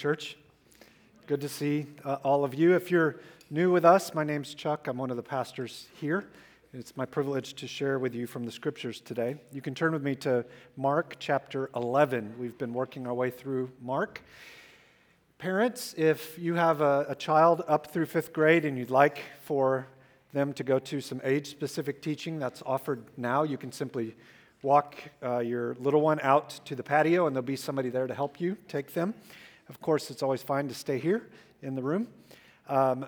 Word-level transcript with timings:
Church, 0.00 0.36
good 1.26 1.40
to 1.40 1.48
see 1.48 1.84
uh, 2.04 2.18
all 2.22 2.44
of 2.44 2.54
you. 2.54 2.76
If 2.76 2.88
you're 2.88 3.16
new 3.50 3.72
with 3.72 3.84
us, 3.84 4.14
my 4.14 4.22
name's 4.22 4.54
Chuck. 4.54 4.86
I'm 4.86 4.96
one 4.96 5.10
of 5.10 5.16
the 5.16 5.24
pastors 5.24 5.88
here. 6.00 6.24
It's 6.72 6.96
my 6.96 7.04
privilege 7.04 7.54
to 7.54 7.66
share 7.66 7.98
with 7.98 8.14
you 8.14 8.28
from 8.28 8.44
the 8.44 8.52
scriptures 8.52 9.00
today. 9.00 9.34
You 9.50 9.60
can 9.60 9.74
turn 9.74 9.92
with 9.92 10.04
me 10.04 10.14
to 10.14 10.44
Mark 10.76 11.16
chapter 11.18 11.68
11. 11.74 12.34
We've 12.38 12.56
been 12.56 12.74
working 12.74 13.08
our 13.08 13.12
way 13.12 13.30
through 13.30 13.72
Mark. 13.82 14.22
Parents, 15.38 15.96
if 15.98 16.38
you 16.38 16.54
have 16.54 16.80
a, 16.80 17.06
a 17.08 17.16
child 17.16 17.64
up 17.66 17.88
through 17.88 18.06
fifth 18.06 18.32
grade 18.32 18.64
and 18.64 18.78
you'd 18.78 18.90
like 18.90 19.24
for 19.42 19.88
them 20.32 20.52
to 20.52 20.62
go 20.62 20.78
to 20.78 21.00
some 21.00 21.20
age 21.24 21.48
specific 21.48 22.02
teaching 22.02 22.38
that's 22.38 22.62
offered 22.64 23.02
now, 23.16 23.42
you 23.42 23.58
can 23.58 23.72
simply 23.72 24.14
walk 24.62 24.94
uh, 25.24 25.40
your 25.40 25.74
little 25.80 26.02
one 26.02 26.20
out 26.22 26.50
to 26.66 26.76
the 26.76 26.84
patio 26.84 27.26
and 27.26 27.34
there'll 27.34 27.44
be 27.44 27.56
somebody 27.56 27.90
there 27.90 28.06
to 28.06 28.14
help 28.14 28.40
you 28.40 28.56
take 28.68 28.94
them. 28.94 29.12
Of 29.68 29.82
course, 29.82 30.10
it's 30.10 30.22
always 30.22 30.42
fine 30.42 30.66
to 30.68 30.74
stay 30.74 30.98
here 30.98 31.28
in 31.60 31.74
the 31.74 31.82
room. 31.82 32.08
Um, 32.68 33.06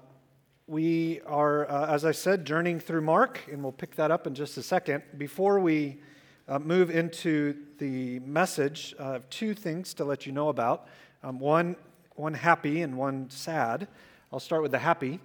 we 0.66 1.22
are, 1.26 1.66
uh, 1.70 1.86
as 1.86 2.04
I 2.04 2.12
said, 2.12 2.44
journeying 2.44 2.80
through 2.80 3.00
Mark, 3.00 3.40
and 3.50 3.62
we'll 3.62 3.72
pick 3.72 3.96
that 3.96 4.10
up 4.10 4.26
in 4.26 4.34
just 4.34 4.58
a 4.58 4.62
second. 4.62 5.02
Before 5.16 5.58
we 5.58 6.00
uh, 6.48 6.58
move 6.58 6.90
into 6.90 7.56
the 7.78 8.18
message, 8.20 8.94
I 9.00 9.12
have 9.12 9.30
two 9.30 9.54
things 9.54 9.94
to 9.94 10.04
let 10.04 10.26
you 10.26 10.32
know 10.32 10.50
about 10.50 10.86
um, 11.22 11.38
one, 11.38 11.76
one 12.16 12.34
happy 12.34 12.82
and 12.82 12.98
one 12.98 13.30
sad. 13.30 13.88
I'll 14.30 14.38
start 14.38 14.60
with 14.60 14.72
the 14.72 14.78
happy. 14.78 15.18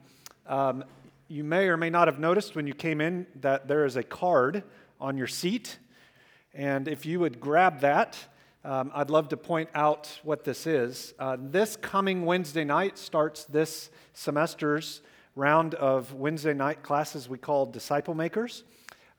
Um, 0.48 0.86
you 1.28 1.44
may 1.44 1.68
or 1.68 1.76
may 1.76 1.90
not 1.90 2.08
have 2.08 2.18
noticed 2.18 2.56
when 2.56 2.66
you 2.66 2.74
came 2.74 3.02
in 3.02 3.28
that 3.42 3.68
there 3.68 3.84
is 3.84 3.98
a 3.98 4.04
card 4.04 4.64
on 5.02 5.18
your 5.18 5.28
seat. 5.28 5.80
And 6.54 6.88
if 6.88 7.06
you 7.06 7.20
would 7.20 7.42
grab 7.42 7.82
that, 7.82 8.18
um, 8.66 8.92
I'd 8.96 9.12
love 9.12 9.30
to 9.30 9.38
point 9.38 9.70
out 9.76 10.10
what 10.24 10.44
this 10.44 10.66
is. 10.66 11.14
Uh, 11.20 11.38
this 11.40 11.76
coming 11.76 12.26
Wednesday 12.26 12.64
night 12.64 12.98
starts 12.98 13.46
this 13.46 13.92
semester's 14.14 15.02
round 15.36 15.76
of 15.76 16.16
Wednesday 16.16 16.56
night 16.56 16.82
classes 16.82 17.30
we 17.30 17.38
call 17.38 17.68
Disciple 17.68 18.16
Makers. 18.16 18.64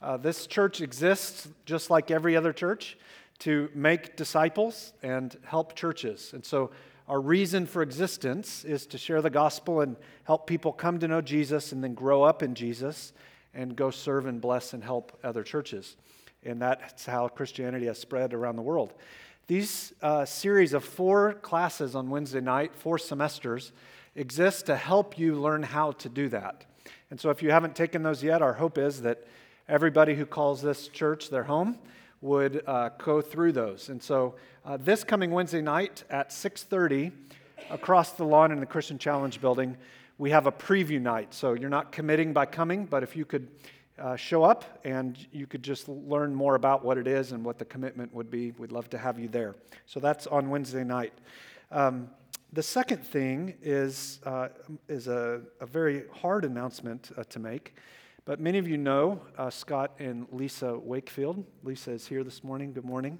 Uh, 0.02 0.16
this 0.16 0.48
church 0.48 0.80
exists 0.80 1.48
just 1.64 1.90
like 1.90 2.10
every 2.10 2.34
other 2.36 2.52
church 2.52 2.98
to 3.38 3.70
make 3.72 4.16
disciples 4.16 4.92
and 5.04 5.36
help 5.44 5.76
churches. 5.76 6.32
And 6.34 6.44
so, 6.44 6.72
our 7.06 7.20
reason 7.20 7.66
for 7.66 7.82
existence 7.82 8.64
is 8.64 8.84
to 8.88 8.98
share 8.98 9.22
the 9.22 9.30
gospel 9.30 9.80
and 9.80 9.94
help 10.24 10.48
people 10.48 10.72
come 10.72 10.98
to 10.98 11.06
know 11.06 11.20
Jesus 11.20 11.70
and 11.70 11.84
then 11.84 11.94
grow 11.94 12.24
up 12.24 12.42
in 12.42 12.56
Jesus 12.56 13.12
and 13.54 13.76
go 13.76 13.92
serve 13.92 14.26
and 14.26 14.40
bless 14.40 14.72
and 14.72 14.82
help 14.82 15.16
other 15.22 15.44
churches. 15.44 15.96
And 16.42 16.60
that's 16.60 17.06
how 17.06 17.28
Christianity 17.28 17.86
has 17.86 18.00
spread 18.00 18.34
around 18.34 18.56
the 18.56 18.62
world. 18.62 18.92
These 19.48 19.92
uh, 20.02 20.24
series 20.24 20.72
of 20.72 20.84
four 20.84 21.34
classes 21.34 21.94
on 21.94 22.10
Wednesday 22.10 22.40
night, 22.40 22.74
four 22.74 22.98
semesters, 22.98 23.70
exist 24.16 24.66
to 24.66 24.74
help 24.74 25.20
you 25.20 25.36
learn 25.36 25.62
how 25.62 25.92
to 25.92 26.08
do 26.08 26.28
that. 26.30 26.64
And 27.12 27.20
so, 27.20 27.30
if 27.30 27.44
you 27.44 27.52
haven't 27.52 27.76
taken 27.76 28.02
those 28.02 28.24
yet, 28.24 28.42
our 28.42 28.54
hope 28.54 28.76
is 28.76 29.02
that 29.02 29.24
everybody 29.68 30.16
who 30.16 30.26
calls 30.26 30.62
this 30.62 30.88
church 30.88 31.30
their 31.30 31.44
home 31.44 31.78
would 32.20 32.64
uh, 32.66 32.88
go 32.98 33.20
through 33.20 33.52
those. 33.52 33.88
And 33.88 34.02
so, 34.02 34.34
uh, 34.64 34.78
this 34.78 35.04
coming 35.04 35.30
Wednesday 35.30 35.62
night 35.62 36.02
at 36.10 36.30
6:30, 36.32 37.12
across 37.70 38.14
the 38.14 38.24
lawn 38.24 38.50
in 38.50 38.58
the 38.58 38.66
Christian 38.66 38.98
Challenge 38.98 39.40
building, 39.40 39.76
we 40.18 40.30
have 40.30 40.48
a 40.48 40.52
preview 40.52 41.00
night. 41.00 41.32
So 41.32 41.52
you're 41.52 41.70
not 41.70 41.92
committing 41.92 42.32
by 42.32 42.46
coming, 42.46 42.84
but 42.84 43.04
if 43.04 43.14
you 43.14 43.24
could 43.24 43.46
uh, 43.98 44.16
show 44.16 44.44
up 44.44 44.80
and 44.84 45.26
you 45.32 45.46
could 45.46 45.62
just 45.62 45.88
learn 45.88 46.34
more 46.34 46.54
about 46.54 46.84
what 46.84 46.98
it 46.98 47.06
is 47.06 47.32
and 47.32 47.44
what 47.44 47.58
the 47.58 47.64
commitment 47.64 48.12
would 48.14 48.30
be. 48.30 48.52
We'd 48.52 48.72
love 48.72 48.90
to 48.90 48.98
have 48.98 49.18
you 49.18 49.28
there. 49.28 49.54
So 49.86 50.00
that's 50.00 50.26
on 50.26 50.50
Wednesday 50.50 50.84
night. 50.84 51.12
Um, 51.70 52.10
the 52.52 52.62
second 52.62 53.04
thing 53.04 53.54
is, 53.60 54.20
uh, 54.24 54.48
is 54.88 55.08
a, 55.08 55.42
a, 55.60 55.66
very 55.66 56.04
hard 56.12 56.44
announcement 56.44 57.10
uh, 57.16 57.24
to 57.24 57.38
make. 57.38 57.74
But 58.24 58.40
many 58.40 58.58
of 58.58 58.68
you 58.68 58.76
know 58.76 59.20
uh, 59.36 59.50
Scott 59.50 59.92
and 59.98 60.26
Lisa 60.30 60.78
Wakefield. 60.78 61.44
Lisa 61.62 61.92
is 61.92 62.06
here 62.06 62.24
this 62.24 62.42
morning. 62.42 62.72
Good 62.72 62.84
morning. 62.84 63.18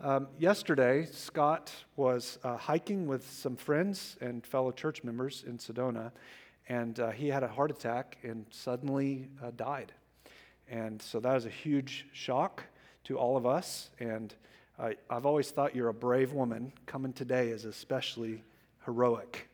Um, 0.00 0.26
yesterday, 0.38 1.06
Scott 1.06 1.72
was 1.96 2.38
uh, 2.42 2.56
hiking 2.56 3.06
with 3.06 3.30
some 3.30 3.56
friends 3.56 4.16
and 4.20 4.44
fellow 4.44 4.72
church 4.72 5.04
members 5.04 5.44
in 5.46 5.58
Sedona, 5.58 6.10
and 6.68 6.98
uh, 7.00 7.10
he 7.10 7.28
had 7.28 7.42
a 7.42 7.48
heart 7.48 7.70
attack 7.70 8.18
and 8.22 8.46
suddenly 8.50 9.28
uh, 9.42 9.50
died. 9.56 9.92
And 10.68 11.00
so 11.02 11.20
that 11.20 11.34
was 11.34 11.46
a 11.46 11.50
huge 11.50 12.06
shock 12.12 12.64
to 13.04 13.18
all 13.18 13.36
of 13.36 13.46
us. 13.46 13.90
And 13.98 14.34
I, 14.78 14.96
I've 15.10 15.26
always 15.26 15.50
thought 15.50 15.74
you're 15.76 15.88
a 15.88 15.94
brave 15.94 16.32
woman. 16.32 16.72
Coming 16.86 17.12
today 17.12 17.48
is 17.48 17.64
especially 17.64 18.42
heroic. 18.84 19.48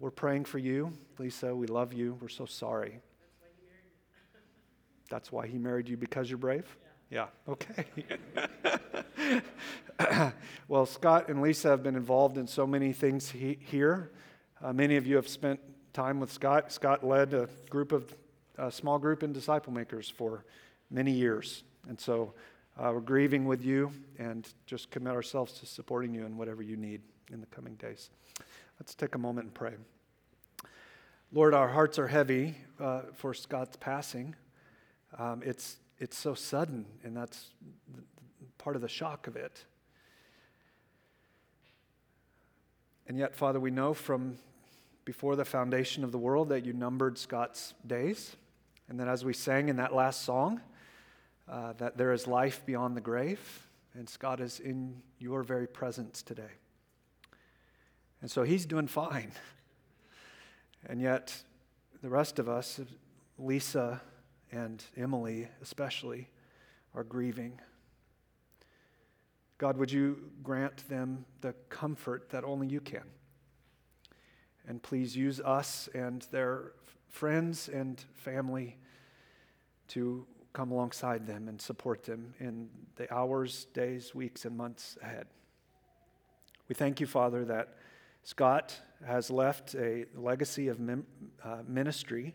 We're 0.00 0.10
praying 0.10 0.44
for 0.44 0.58
you, 0.58 0.92
Lisa. 1.18 1.54
We 1.54 1.66
love 1.66 1.92
you. 1.92 2.18
We're 2.20 2.28
so 2.28 2.46
sorry. 2.46 3.00
That's 5.08 5.30
why 5.30 5.46
he 5.46 5.56
married 5.56 5.88
you 5.88 5.96
because 5.96 6.28
you're 6.28 6.38
brave? 6.38 6.76
Yeah, 7.10 7.26
yeah. 7.46 7.52
okay. 7.52 7.86
well, 10.68 10.84
Scott 10.84 11.28
and 11.28 11.40
Lisa 11.40 11.68
have 11.68 11.82
been 11.82 11.94
involved 11.94 12.36
in 12.38 12.46
so 12.46 12.66
many 12.66 12.92
things 12.92 13.30
he, 13.30 13.58
here. 13.60 14.10
Uh, 14.62 14.72
many 14.72 14.96
of 14.96 15.06
you 15.06 15.16
have 15.16 15.28
spent 15.28 15.60
time 15.96 16.20
with 16.20 16.30
Scott. 16.30 16.70
Scott 16.70 17.02
led 17.02 17.32
a 17.32 17.48
group 17.70 17.90
of 17.90 18.14
a 18.58 18.70
small 18.70 18.98
group 18.98 19.22
in 19.22 19.32
disciple 19.32 19.72
makers 19.72 20.10
for 20.10 20.44
many 20.90 21.10
years, 21.10 21.64
and 21.88 21.98
so 21.98 22.34
uh, 22.78 22.90
we're 22.92 23.00
grieving 23.00 23.46
with 23.46 23.64
you 23.64 23.90
and 24.18 24.46
just 24.66 24.90
commit 24.90 25.14
ourselves 25.14 25.54
to 25.54 25.64
supporting 25.64 26.12
you 26.12 26.26
in 26.26 26.36
whatever 26.36 26.62
you 26.62 26.76
need 26.76 27.00
in 27.32 27.40
the 27.40 27.46
coming 27.46 27.76
days. 27.76 28.10
Let's 28.78 28.94
take 28.94 29.14
a 29.14 29.18
moment 29.18 29.46
and 29.46 29.54
pray. 29.54 29.72
Lord, 31.32 31.54
our 31.54 31.68
hearts 31.68 31.98
are 31.98 32.08
heavy 32.08 32.56
uh, 32.78 33.00
for 33.14 33.32
Scott's 33.32 33.78
passing. 33.80 34.36
Um, 35.18 35.42
it's 35.46 35.78
it's 35.98 36.18
so 36.18 36.34
sudden, 36.34 36.84
and 37.04 37.16
that's 37.16 37.52
part 38.58 38.76
of 38.76 38.82
the 38.82 38.88
shock 38.88 39.28
of 39.28 39.36
it. 39.36 39.64
And 43.08 43.16
yet, 43.16 43.34
Father, 43.34 43.58
we 43.58 43.70
know 43.70 43.94
from 43.94 44.36
before 45.06 45.36
the 45.36 45.44
foundation 45.44 46.04
of 46.04 46.10
the 46.12 46.18
world 46.18 46.50
that 46.50 46.66
you 46.66 46.74
numbered 46.74 47.16
Scott's 47.16 47.72
days. 47.86 48.36
And 48.88 49.00
then, 49.00 49.08
as 49.08 49.24
we 49.24 49.32
sang 49.32 49.70
in 49.70 49.76
that 49.76 49.94
last 49.94 50.22
song, 50.22 50.60
uh, 51.48 51.72
that 51.74 51.96
there 51.96 52.12
is 52.12 52.26
life 52.26 52.66
beyond 52.66 52.96
the 52.96 53.00
grave, 53.00 53.68
and 53.94 54.08
Scott 54.08 54.40
is 54.40 54.60
in 54.60 55.00
your 55.18 55.42
very 55.44 55.66
presence 55.66 56.22
today. 56.22 56.50
And 58.20 58.30
so 58.30 58.42
he's 58.42 58.66
doing 58.66 58.86
fine. 58.86 59.32
And 60.88 61.00
yet, 61.00 61.42
the 62.00 62.08
rest 62.08 62.38
of 62.38 62.48
us, 62.48 62.78
Lisa 63.38 64.00
and 64.52 64.84
Emily 64.96 65.48
especially, 65.60 66.28
are 66.94 67.02
grieving. 67.02 67.60
God, 69.58 69.78
would 69.78 69.90
you 69.90 70.30
grant 70.44 70.88
them 70.88 71.24
the 71.40 71.54
comfort 71.70 72.30
that 72.30 72.44
only 72.44 72.68
you 72.68 72.80
can? 72.80 73.02
And 74.68 74.82
please 74.82 75.16
use 75.16 75.40
us 75.40 75.88
and 75.94 76.22
their 76.32 76.72
friends 77.08 77.68
and 77.68 78.02
family 78.14 78.76
to 79.88 80.26
come 80.52 80.72
alongside 80.72 81.26
them 81.26 81.48
and 81.48 81.60
support 81.60 82.02
them 82.04 82.34
in 82.40 82.68
the 82.96 83.12
hours, 83.14 83.66
days, 83.74 84.14
weeks, 84.14 84.44
and 84.44 84.56
months 84.56 84.96
ahead. 85.02 85.26
We 86.68 86.74
thank 86.74 86.98
you, 86.98 87.06
Father, 87.06 87.44
that 87.44 87.76
Scott 88.24 88.76
has 89.06 89.30
left 89.30 89.74
a 89.76 90.06
legacy 90.16 90.68
of 90.68 90.80
mem- 90.80 91.06
uh, 91.44 91.58
ministry, 91.68 92.34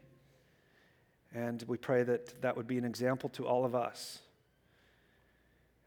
and 1.33 1.63
we 1.67 1.77
pray 1.77 2.03
that 2.03 2.41
that 2.41 2.55
would 2.55 2.67
be 2.67 2.77
an 2.77 2.85
example 2.85 3.29
to 3.29 3.45
all 3.45 3.65
of 3.65 3.75
us. 3.75 4.19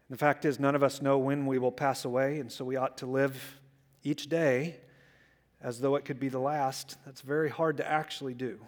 The 0.09 0.17
fact 0.17 0.45
is, 0.45 0.59
none 0.59 0.75
of 0.75 0.83
us 0.83 1.01
know 1.01 1.17
when 1.17 1.47
we 1.47 1.57
will 1.57 1.71
pass 1.71 2.05
away, 2.05 2.39
and 2.39 2.51
so 2.51 2.63
we 2.63 2.75
ought 2.75 2.97
to 2.99 3.07
live 3.07 3.59
each 4.03 4.27
day 4.27 4.75
as 5.65 5.79
though 5.79 5.95
it 5.95 6.05
could 6.05 6.19
be 6.19 6.29
the 6.29 6.39
last, 6.39 6.95
that's 7.05 7.21
very 7.21 7.49
hard 7.49 7.77
to 7.77 7.91
actually 7.91 8.35
do. 8.35 8.59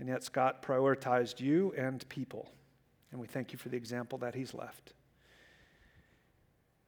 And 0.00 0.08
yet, 0.08 0.24
Scott 0.24 0.60
prioritized 0.60 1.38
you 1.38 1.72
and 1.78 2.06
people. 2.08 2.50
And 3.12 3.20
we 3.20 3.28
thank 3.28 3.52
you 3.52 3.58
for 3.58 3.68
the 3.68 3.76
example 3.76 4.18
that 4.18 4.34
he's 4.34 4.52
left. 4.52 4.94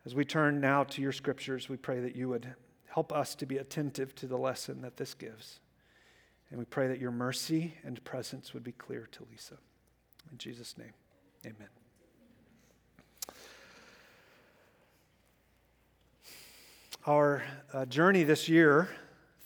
As 0.05 0.17
we 0.17 0.25
turn 0.25 0.61
now 0.61 0.83
to 0.83 1.01
your 1.01 1.13
scriptures, 1.13 1.69
we 1.69 1.77
pray 1.77 2.01
that 2.01 2.17
you 2.17 2.29
would 2.29 2.55
help 2.87 3.13
us 3.13 3.37
to 3.37 3.47
be 3.47 3.59
attentive 3.59 4.17
to 4.17 4.27
the 4.27 4.37
lesson 4.37 4.83
that 4.83 4.97
this 4.97 5.15
gives. 5.15 5.61
And 6.51 6.59
we 6.59 6.65
pray 6.65 6.89
that 6.89 6.99
your 6.99 7.13
mercy 7.13 7.75
and 7.85 8.03
presence 8.03 8.53
would 8.53 8.65
be 8.65 8.73
clear 8.73 9.09
to 9.13 9.27
Lisa. 9.31 9.59
In 10.33 10.39
Jesus' 10.39 10.77
name, 10.77 10.93
amen. 11.47 11.69
Our 17.07 17.45
uh, 17.73 17.85
journey 17.85 18.25
this 18.25 18.49
year 18.49 18.89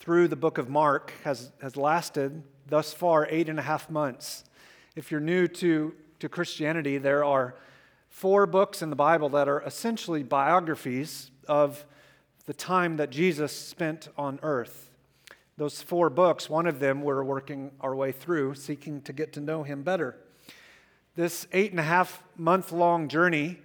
through 0.08 0.26
the 0.26 0.37
book 0.37 0.56
of 0.56 0.70
Mark 0.70 1.12
has, 1.22 1.52
has 1.60 1.76
lasted 1.76 2.43
thus 2.66 2.94
far 2.94 3.28
eight 3.28 3.46
and 3.50 3.58
a 3.58 3.62
half 3.62 3.90
months. 3.90 4.43
If 4.96 5.10
you're 5.10 5.20
new 5.20 5.46
to, 5.49 5.94
to 6.20 6.28
Christianity, 6.31 6.96
there 6.96 7.22
are 7.26 7.56
four 8.08 8.46
books 8.46 8.81
in 8.81 8.88
the 8.88 8.96
Bible 8.96 9.28
that 9.28 9.50
are 9.50 9.60
essentially 9.64 10.22
biographies 10.22 11.31
of 11.46 11.84
the 12.46 12.55
time 12.55 12.96
that 12.96 13.10
Jesus 13.10 13.52
spent 13.52 14.08
on 14.16 14.40
earth. 14.43 14.88
Those 15.58 15.82
four 15.82 16.08
books, 16.08 16.49
one 16.49 16.66
of 16.66 16.81
them 16.81 17.02
we're 17.02 17.22
working 17.22 17.70
our 17.82 17.94
way 17.94 18.11
through, 18.11 18.54
seeking 18.54 19.02
to 19.02 19.12
get 19.12 19.34
to 19.34 19.43
know 19.43 19.62
him 19.62 19.82
better. 19.82 20.16
This 21.16 21.46
eight 21.52 21.72
and 21.72 21.81
a 21.81 21.82
half 21.82 22.22
month 22.34 22.72
long 22.72 23.08
journey 23.08 23.58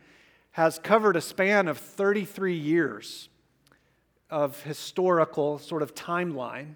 has 0.51 0.77
covered 0.77 1.15
a 1.15 1.21
span 1.21 1.69
of 1.69 1.77
33 1.77 2.53
years 2.53 3.29
of 4.33 4.63
historical 4.63 5.59
sort 5.59 5.83
of 5.83 5.93
timeline. 5.93 6.75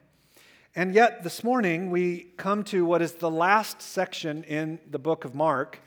And 0.76 0.94
yet, 0.94 1.24
this 1.24 1.44
morning, 1.44 1.90
we 1.90 2.28
come 2.38 2.64
to 2.66 2.86
what 2.86 3.02
is 3.02 3.14
the 3.14 3.32
last 3.32 3.82
section 3.82 4.44
in 4.44 4.78
the 4.92 5.00
book 5.00 5.26
of 5.26 5.34
Mark. 5.34 5.80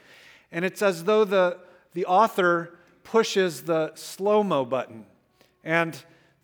And 0.50 0.64
it's 0.64 0.82
as 0.82 1.05
though 1.05 1.25
the, 1.25 1.58
the 1.93 2.06
author 2.06 2.76
pushes 3.05 3.62
the 3.62 3.93
slow 3.94 4.43
mo 4.43 4.64
button, 4.64 5.06
and 5.62 5.96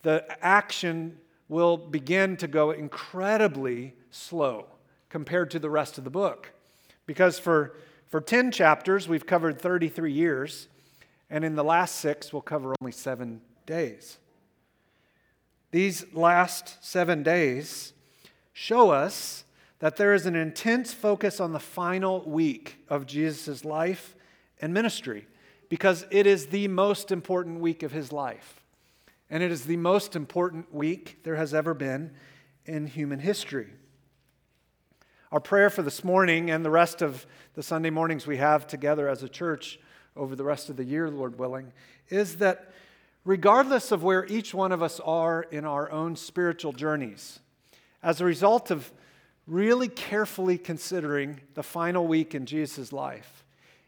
the 0.02 0.25
action 0.40 1.19
will 1.49 1.76
begin 1.76 2.37
to 2.37 2.46
go 2.46 2.70
incredibly 2.70 3.94
slow 4.12 4.67
compared 5.08 5.50
to 5.50 5.58
the 5.58 5.70
rest 5.70 5.99
of 5.99 6.05
the 6.05 6.11
book. 6.11 6.52
Because 7.05 7.37
for, 7.37 7.75
for 8.06 8.20
10 8.20 8.52
chapters, 8.52 9.08
we've 9.08 9.26
covered 9.26 9.61
33 9.61 10.12
years. 10.12 10.69
And 11.29 11.44
in 11.44 11.56
the 11.56 11.64
last 11.64 11.96
six, 11.96 12.32
we'll 12.32 12.43
cover 12.43 12.76
only 12.81 12.93
seven 12.93 13.40
days. 13.67 14.19
These 15.76 16.06
last 16.14 16.82
seven 16.82 17.23
days 17.23 17.93
show 18.55 18.93
us 18.93 19.44
that 19.78 19.99
there 19.99 20.14
is 20.14 20.25
an 20.25 20.34
intense 20.34 20.94
focus 20.94 21.38
on 21.38 21.52
the 21.52 21.61
final 21.61 22.23
week 22.23 22.78
of 22.88 23.05
Jesus' 23.05 23.62
life 23.62 24.17
and 24.58 24.73
ministry 24.73 25.26
because 25.69 26.06
it 26.11 26.26
is 26.26 26.46
the 26.46 26.67
most 26.69 27.12
important 27.12 27.61
week 27.61 27.82
of 27.82 27.93
his 27.93 28.11
life. 28.11 28.64
And 29.28 29.43
it 29.43 29.52
is 29.52 29.67
the 29.67 29.76
most 29.76 30.17
important 30.17 30.73
week 30.73 31.19
there 31.25 31.37
has 31.37 31.52
ever 31.52 31.75
been 31.75 32.12
in 32.64 32.87
human 32.87 33.19
history. 33.19 33.69
Our 35.31 35.40
prayer 35.40 35.69
for 35.69 35.82
this 35.82 36.02
morning 36.02 36.50
and 36.50 36.64
the 36.64 36.70
rest 36.70 37.02
of 37.02 37.26
the 37.52 37.62
Sunday 37.62 37.90
mornings 37.90 38.26
we 38.26 38.38
have 38.38 38.67
together 38.67 39.11
as 39.11 39.22
a 39.22 39.29
church 39.29 39.79
over 40.17 40.34
the 40.34 40.44
rest 40.44 40.70
of 40.70 40.79
the 40.79 40.84
year, 40.84 41.11
Lord 41.11 41.38
willing, 41.38 41.75
is 42.08 42.37
that 42.37 42.72
regardless 43.26 43.90
of 43.90 44.05
where 44.05 44.25
each 44.26 44.55
one 44.55 44.73
of 44.73 44.82
us 44.82 45.00
are 45.00 45.43
in 45.43 45.67
our 45.67 45.90
own 45.90 46.17
spiritual 46.17 46.73
journeys, 46.73 47.40
as 48.02 48.20
a 48.20 48.25
result 48.25 48.70
of 48.70 48.90
really 49.46 49.88
carefully 49.88 50.56
considering 50.56 51.40
the 51.55 51.62
final 51.62 52.06
week 52.06 52.34
in 52.34 52.46
Jesus' 52.46 52.93
life, 52.93 53.44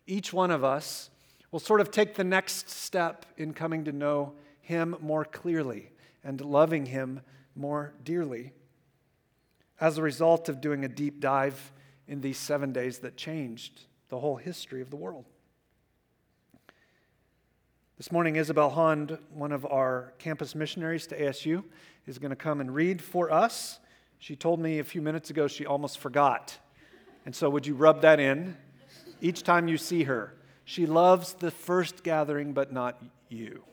each 0.06 0.32
one 0.32 0.50
of 0.50 0.64
us 0.64 1.08
will 1.52 1.60
sort 1.60 1.80
of 1.80 1.90
take 1.90 2.14
the 2.14 2.24
next 2.24 2.68
step 2.68 3.24
in 3.36 3.54
coming 3.54 3.84
to 3.84 3.92
know 3.92 4.32
Him 4.60 4.96
more 5.00 5.24
clearly 5.24 5.92
and 6.24 6.40
loving 6.40 6.86
Him 6.86 7.20
more 7.54 7.94
dearly 8.04 8.52
as 9.80 9.96
a 9.96 10.02
result 10.02 10.48
of 10.48 10.60
doing 10.60 10.84
a 10.84 10.88
deep 10.88 11.20
dive 11.20 11.72
in 12.08 12.20
these 12.20 12.38
seven 12.38 12.72
days 12.72 12.98
that 12.98 13.16
changed 13.16 13.82
the 14.08 14.18
whole 14.18 14.36
history 14.36 14.82
of 14.82 14.90
the 14.90 14.96
world. 14.96 15.26
This 17.98 18.12
morning, 18.12 18.36
Isabel 18.36 18.70
Hond, 18.70 19.18
one 19.34 19.50
of 19.50 19.66
our 19.66 20.12
campus 20.20 20.54
missionaries 20.54 21.08
to 21.08 21.20
ASU, 21.20 21.64
is 22.06 22.16
going 22.20 22.30
to 22.30 22.36
come 22.36 22.60
and 22.60 22.72
read 22.72 23.02
for 23.02 23.28
us. 23.28 23.80
She 24.20 24.36
told 24.36 24.60
me 24.60 24.78
a 24.78 24.84
few 24.84 25.02
minutes 25.02 25.30
ago 25.30 25.48
she 25.48 25.66
almost 25.66 25.98
forgot. 25.98 26.56
And 27.26 27.34
so, 27.34 27.50
would 27.50 27.66
you 27.66 27.74
rub 27.74 28.02
that 28.02 28.20
in 28.20 28.56
each 29.20 29.42
time 29.42 29.66
you 29.66 29.76
see 29.76 30.04
her? 30.04 30.32
She 30.64 30.86
loves 30.86 31.32
the 31.32 31.50
first 31.50 32.04
gathering, 32.04 32.52
but 32.52 32.72
not 32.72 33.02
you. 33.28 33.64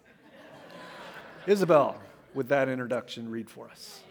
Isabel, 1.46 1.96
with 2.34 2.48
that 2.48 2.68
introduction, 2.68 3.30
read 3.30 3.48
for 3.48 3.70
us. 3.70 4.02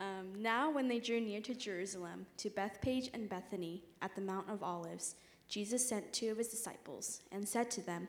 Um, 0.00 0.42
now, 0.42 0.72
when 0.72 0.88
they 0.88 0.98
drew 0.98 1.20
near 1.20 1.40
to 1.42 1.54
Jerusalem, 1.54 2.26
to 2.38 2.50
Bethphage 2.50 3.10
and 3.14 3.28
Bethany 3.28 3.84
at 4.02 4.16
the 4.16 4.22
Mount 4.22 4.50
of 4.50 4.64
Olives, 4.64 5.14
Jesus 5.46 5.88
sent 5.88 6.12
two 6.12 6.32
of 6.32 6.38
his 6.38 6.48
disciples 6.48 7.20
and 7.30 7.48
said 7.48 7.70
to 7.70 7.80
them, 7.80 8.08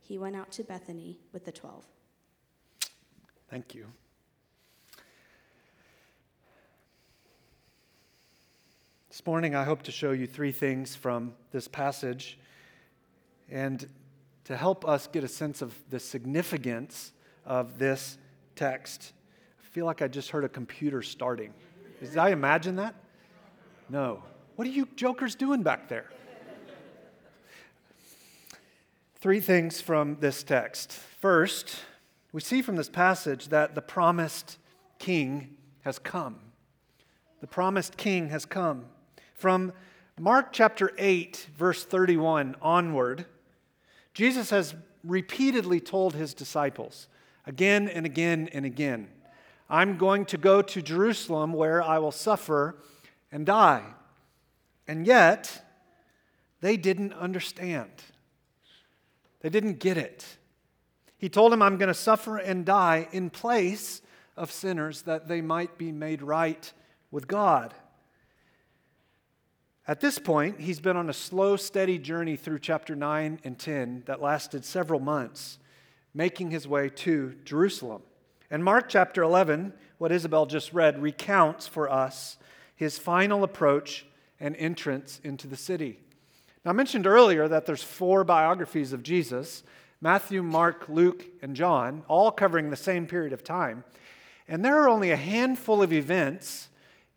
he 0.00 0.18
went 0.18 0.36
out 0.36 0.50
to 0.52 0.64
Bethany 0.64 1.18
with 1.32 1.44
the 1.44 1.52
twelve. 1.52 1.84
Thank 3.48 3.74
you. 3.74 3.86
This 9.08 9.26
morning, 9.26 9.54
I 9.54 9.64
hope 9.64 9.82
to 9.82 9.92
show 9.92 10.12
you 10.12 10.26
three 10.26 10.52
things 10.52 10.94
from 10.94 11.34
this 11.50 11.68
passage 11.68 12.38
and 13.50 13.86
to 14.44 14.56
help 14.56 14.86
us 14.88 15.08
get 15.08 15.24
a 15.24 15.28
sense 15.28 15.62
of 15.62 15.74
the 15.90 16.00
significance 16.00 17.12
of 17.44 17.78
this 17.78 18.18
text. 18.56 19.12
I 19.60 19.66
feel 19.66 19.84
like 19.84 20.00
I 20.00 20.08
just 20.08 20.30
heard 20.30 20.44
a 20.44 20.48
computer 20.48 21.02
starting. 21.02 21.52
Did 22.00 22.16
I 22.18 22.30
imagine 22.30 22.76
that? 22.76 22.94
No. 23.88 24.22
What 24.56 24.66
are 24.66 24.70
you 24.70 24.88
jokers 24.96 25.34
doing 25.34 25.62
back 25.62 25.88
there? 25.88 26.10
Three 29.20 29.40
things 29.40 29.82
from 29.82 30.16
this 30.20 30.42
text. 30.42 30.92
First, 30.92 31.80
we 32.32 32.40
see 32.40 32.62
from 32.62 32.76
this 32.76 32.88
passage 32.88 33.48
that 33.48 33.74
the 33.74 33.82
promised 33.82 34.56
king 34.98 35.58
has 35.82 35.98
come. 35.98 36.36
The 37.42 37.46
promised 37.46 37.98
king 37.98 38.30
has 38.30 38.46
come. 38.46 38.86
From 39.34 39.74
Mark 40.18 40.54
chapter 40.54 40.92
8, 40.96 41.48
verse 41.54 41.84
31 41.84 42.56
onward, 42.62 43.26
Jesus 44.14 44.48
has 44.48 44.74
repeatedly 45.04 45.80
told 45.80 46.14
his 46.14 46.32
disciples, 46.32 47.06
again 47.46 47.88
and 47.88 48.06
again 48.06 48.48
and 48.54 48.64
again, 48.64 49.08
I'm 49.68 49.98
going 49.98 50.24
to 50.26 50.38
go 50.38 50.62
to 50.62 50.80
Jerusalem 50.80 51.52
where 51.52 51.82
I 51.82 51.98
will 51.98 52.10
suffer 52.10 52.76
and 53.30 53.44
die. 53.44 53.84
And 54.88 55.06
yet, 55.06 55.62
they 56.62 56.78
didn't 56.78 57.12
understand. 57.12 57.90
They 59.40 59.48
didn't 59.48 59.78
get 59.78 59.96
it. 59.96 60.24
He 61.18 61.28
told 61.28 61.52
him, 61.52 61.62
I'm 61.62 61.76
going 61.76 61.88
to 61.88 61.94
suffer 61.94 62.38
and 62.38 62.64
die 62.64 63.08
in 63.12 63.30
place 63.30 64.00
of 64.36 64.50
sinners 64.50 65.02
that 65.02 65.28
they 65.28 65.40
might 65.40 65.76
be 65.76 65.92
made 65.92 66.22
right 66.22 66.72
with 67.10 67.28
God. 67.28 67.74
At 69.86 70.00
this 70.00 70.18
point, 70.18 70.60
he's 70.60 70.80
been 70.80 70.96
on 70.96 71.10
a 71.10 71.12
slow, 71.12 71.56
steady 71.56 71.98
journey 71.98 72.36
through 72.36 72.60
chapter 72.60 72.94
9 72.94 73.40
and 73.44 73.58
10 73.58 74.04
that 74.06 74.22
lasted 74.22 74.64
several 74.64 75.00
months, 75.00 75.58
making 76.14 76.50
his 76.50 76.68
way 76.68 76.88
to 76.88 77.34
Jerusalem. 77.44 78.02
And 78.50 78.64
Mark 78.64 78.88
chapter 78.88 79.22
11, 79.22 79.72
what 79.98 80.12
Isabel 80.12 80.46
just 80.46 80.72
read, 80.72 81.02
recounts 81.02 81.66
for 81.66 81.90
us 81.90 82.36
his 82.76 82.98
final 82.98 83.44
approach 83.44 84.06
and 84.38 84.56
entrance 84.56 85.20
into 85.22 85.46
the 85.46 85.56
city. 85.56 85.98
Now, 86.64 86.72
I 86.72 86.74
mentioned 86.74 87.06
earlier 87.06 87.48
that 87.48 87.66
there's 87.66 87.82
four 87.82 88.24
biographies 88.24 88.92
of 88.92 89.02
Jesus 89.02 89.62
Matthew, 90.02 90.42
Mark, 90.42 90.86
Luke, 90.88 91.26
and 91.42 91.54
John, 91.54 92.04
all 92.08 92.30
covering 92.30 92.70
the 92.70 92.76
same 92.76 93.06
period 93.06 93.34
of 93.34 93.44
time. 93.44 93.84
And 94.48 94.64
there 94.64 94.78
are 94.82 94.88
only 94.88 95.10
a 95.10 95.16
handful 95.16 95.82
of 95.82 95.92
events 95.92 96.70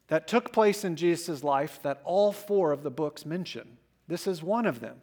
that 0.07 0.27
took 0.27 0.51
place 0.51 0.83
in 0.83 0.97
Jesus' 0.97 1.43
life 1.43 1.79
that 1.81 2.01
all 2.03 2.33
four 2.33 2.73
of 2.73 2.83
the 2.83 2.91
books 2.91 3.25
mention. 3.25 3.77
This 4.07 4.27
is 4.27 4.43
one 4.43 4.65
of 4.65 4.81
them. 4.81 5.01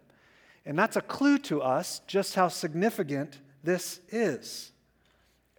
And 0.67 0.79
that's 0.79 0.97
a 0.97 1.01
clue 1.01 1.39
to 1.39 1.63
us 1.63 2.03
just 2.07 2.35
how 2.35 2.49
significant 2.49 3.41
this 3.65 4.01
is. 4.11 4.73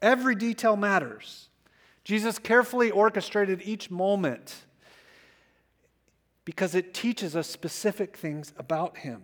Every 0.01 0.35
detail 0.35 0.75
matters. 0.75 1.50
Jesus 2.03 2.39
carefully 2.39 2.91
orchestrated 2.91 3.61
each 3.63 3.89
moment 3.89 4.65
because 6.51 6.75
it 6.75 6.93
teaches 6.93 7.34
us 7.34 7.48
specific 7.48 8.17
things 8.17 8.51
about 8.58 8.98
him. 8.98 9.24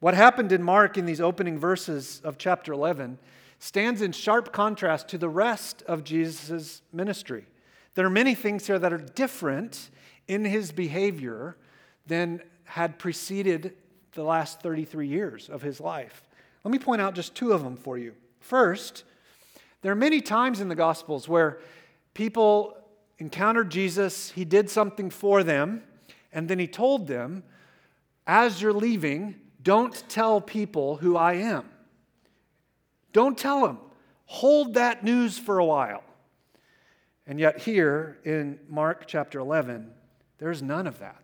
What 0.00 0.14
happened 0.14 0.50
in 0.50 0.64
Mark 0.64 0.98
in 0.98 1.06
these 1.06 1.20
opening 1.20 1.60
verses 1.60 2.20
of 2.24 2.38
chapter 2.38 2.72
11 2.72 3.20
stands 3.60 4.02
in 4.02 4.10
sharp 4.10 4.52
contrast 4.52 5.06
to 5.10 5.18
the 5.18 5.28
rest 5.28 5.84
of 5.86 6.02
Jesus' 6.02 6.82
ministry. 6.92 7.46
There 7.94 8.04
are 8.04 8.10
many 8.10 8.34
things 8.34 8.66
here 8.66 8.80
that 8.80 8.92
are 8.92 8.98
different 8.98 9.90
in 10.26 10.44
his 10.44 10.72
behavior 10.72 11.56
than 12.08 12.42
had 12.64 12.98
preceded 12.98 13.76
the 14.14 14.24
last 14.24 14.60
33 14.60 15.06
years 15.06 15.48
of 15.48 15.62
his 15.62 15.80
life. 15.80 16.24
Let 16.64 16.72
me 16.72 16.80
point 16.80 17.00
out 17.00 17.14
just 17.14 17.36
two 17.36 17.52
of 17.52 17.62
them 17.62 17.76
for 17.76 17.96
you. 17.96 18.12
First, 18.40 19.04
there 19.82 19.92
are 19.92 19.94
many 19.94 20.20
times 20.20 20.60
in 20.60 20.68
the 20.68 20.74
Gospels 20.74 21.28
where 21.28 21.60
people 22.12 22.76
encountered 23.20 23.70
Jesus, 23.70 24.32
he 24.32 24.44
did 24.44 24.68
something 24.68 25.10
for 25.10 25.44
them, 25.44 25.84
and 26.32 26.48
then 26.48 26.58
he 26.58 26.66
told 26.66 27.06
them, 27.06 27.42
As 28.26 28.60
you're 28.60 28.72
leaving, 28.72 29.36
don't 29.62 30.02
tell 30.08 30.40
people 30.40 30.96
who 30.96 31.16
I 31.16 31.34
am. 31.34 31.68
Don't 33.12 33.36
tell 33.36 33.66
them. 33.66 33.78
Hold 34.26 34.74
that 34.74 35.02
news 35.02 35.38
for 35.38 35.58
a 35.58 35.64
while. 35.64 36.02
And 37.26 37.38
yet, 37.38 37.60
here 37.60 38.18
in 38.24 38.58
Mark 38.68 39.04
chapter 39.06 39.38
11, 39.38 39.90
there's 40.38 40.62
none 40.62 40.86
of 40.86 40.98
that. 41.00 41.22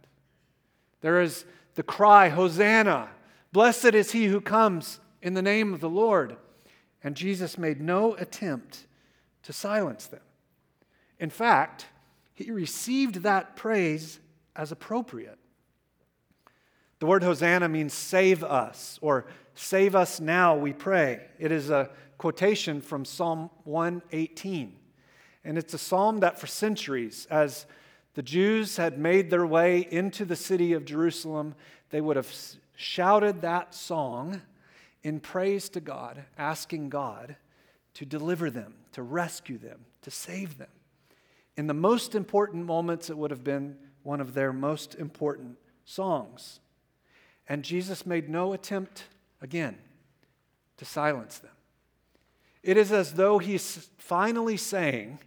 There 1.01 1.21
is 1.21 1.45
the 1.75 1.83
cry, 1.83 2.29
Hosanna! 2.29 3.09
Blessed 3.53 3.95
is 3.95 4.13
he 4.13 4.27
who 4.27 4.41
comes 4.41 5.01
in 5.23 5.35
the 5.35 5.43
name 5.43 5.73
of 5.73 5.81
the 5.81 5.89
Lord. 5.89 6.37
And 7.03 7.15
Jesus 7.15 7.59
made 7.59 7.81
no 7.81 8.15
attempt 8.15 8.87
to 9.43 9.53
silence 9.53 10.07
them. 10.07 10.21
In 11.19 11.31
fact, 11.31 11.87
he 12.35 12.51
received 12.51 13.17
that 13.17 13.55
praise 13.57 14.19
as 14.57 14.73
appropriate. 14.73 15.39
The 17.01 17.07
word 17.07 17.23
Hosanna 17.23 17.69
means 17.69 17.93
save 17.93 18.43
us, 18.43 18.99
or 19.03 19.27
save 19.55 19.95
us 19.95 20.21
now, 20.21 20.57
we 20.57 20.73
pray. 20.73 21.21
It 21.39 21.53
is 21.53 21.71
a 21.71 21.91
quotation 22.19 22.81
from 22.81 23.05
Psalm 23.05 23.51
118. 23.65 24.77
And 25.45 25.59
it's 25.59 25.75
a 25.75 25.79
psalm 25.79 26.21
that 26.21 26.41
for 26.41 26.47
centuries, 26.47 27.27
as 27.31 27.67
the 28.15 28.23
Jews 28.23 28.77
had 28.77 28.99
made 28.99 29.29
their 29.29 29.45
way 29.45 29.87
into 29.91 30.25
the 30.25 30.37
city 30.37 30.73
of 30.73 30.85
Jerusalem, 30.85 31.55
they 31.91 32.01
would 32.01 32.17
have 32.17 32.33
shouted 32.77 33.43
that 33.43 33.75
song 33.75 34.41
in 35.03 35.21
praise 35.21 35.69
to 35.71 35.81
God, 35.81 36.25
asking 36.39 36.89
God 36.89 37.37
to 37.95 38.07
deliver 38.07 38.51
them, 38.51 38.75
to 38.93 39.03
rescue 39.03 39.59
them, 39.59 39.85
to 40.03 40.11
save 40.11 40.59
them. 40.59 40.69
In 41.57 41.67
the 41.67 41.75
most 41.75 42.15
important 42.15 42.65
moments, 42.65 43.11
it 43.11 43.19
would 43.19 43.31
have 43.31 43.45
been 43.45 43.77
one 44.05 44.21
of 44.21 44.35
their 44.35 44.53
most 44.53 44.95
important 44.95 45.59
songs. 45.85 46.61
And 47.49 47.65
Jesus 47.65 48.07
made 48.07 48.29
no 48.29 48.53
attempt, 48.53 49.05
again, 49.43 49.77
to 50.77 50.85
silence 50.85 51.39
them. 51.39 51.51
It 52.63 52.77
is 52.77 52.93
as 52.93 53.15
though 53.15 53.39
he's 53.39 53.91
finally 53.99 54.57
saying, 54.57 55.19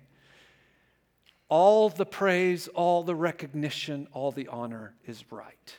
All 1.50 1.90
the 1.90 2.06
praise, 2.06 2.68
all 2.70 3.04
the 3.04 3.16
recognition, 3.16 4.08
all 4.14 4.32
the 4.32 4.48
honor 4.48 4.96
is 5.06 5.32
right. 5.32 5.76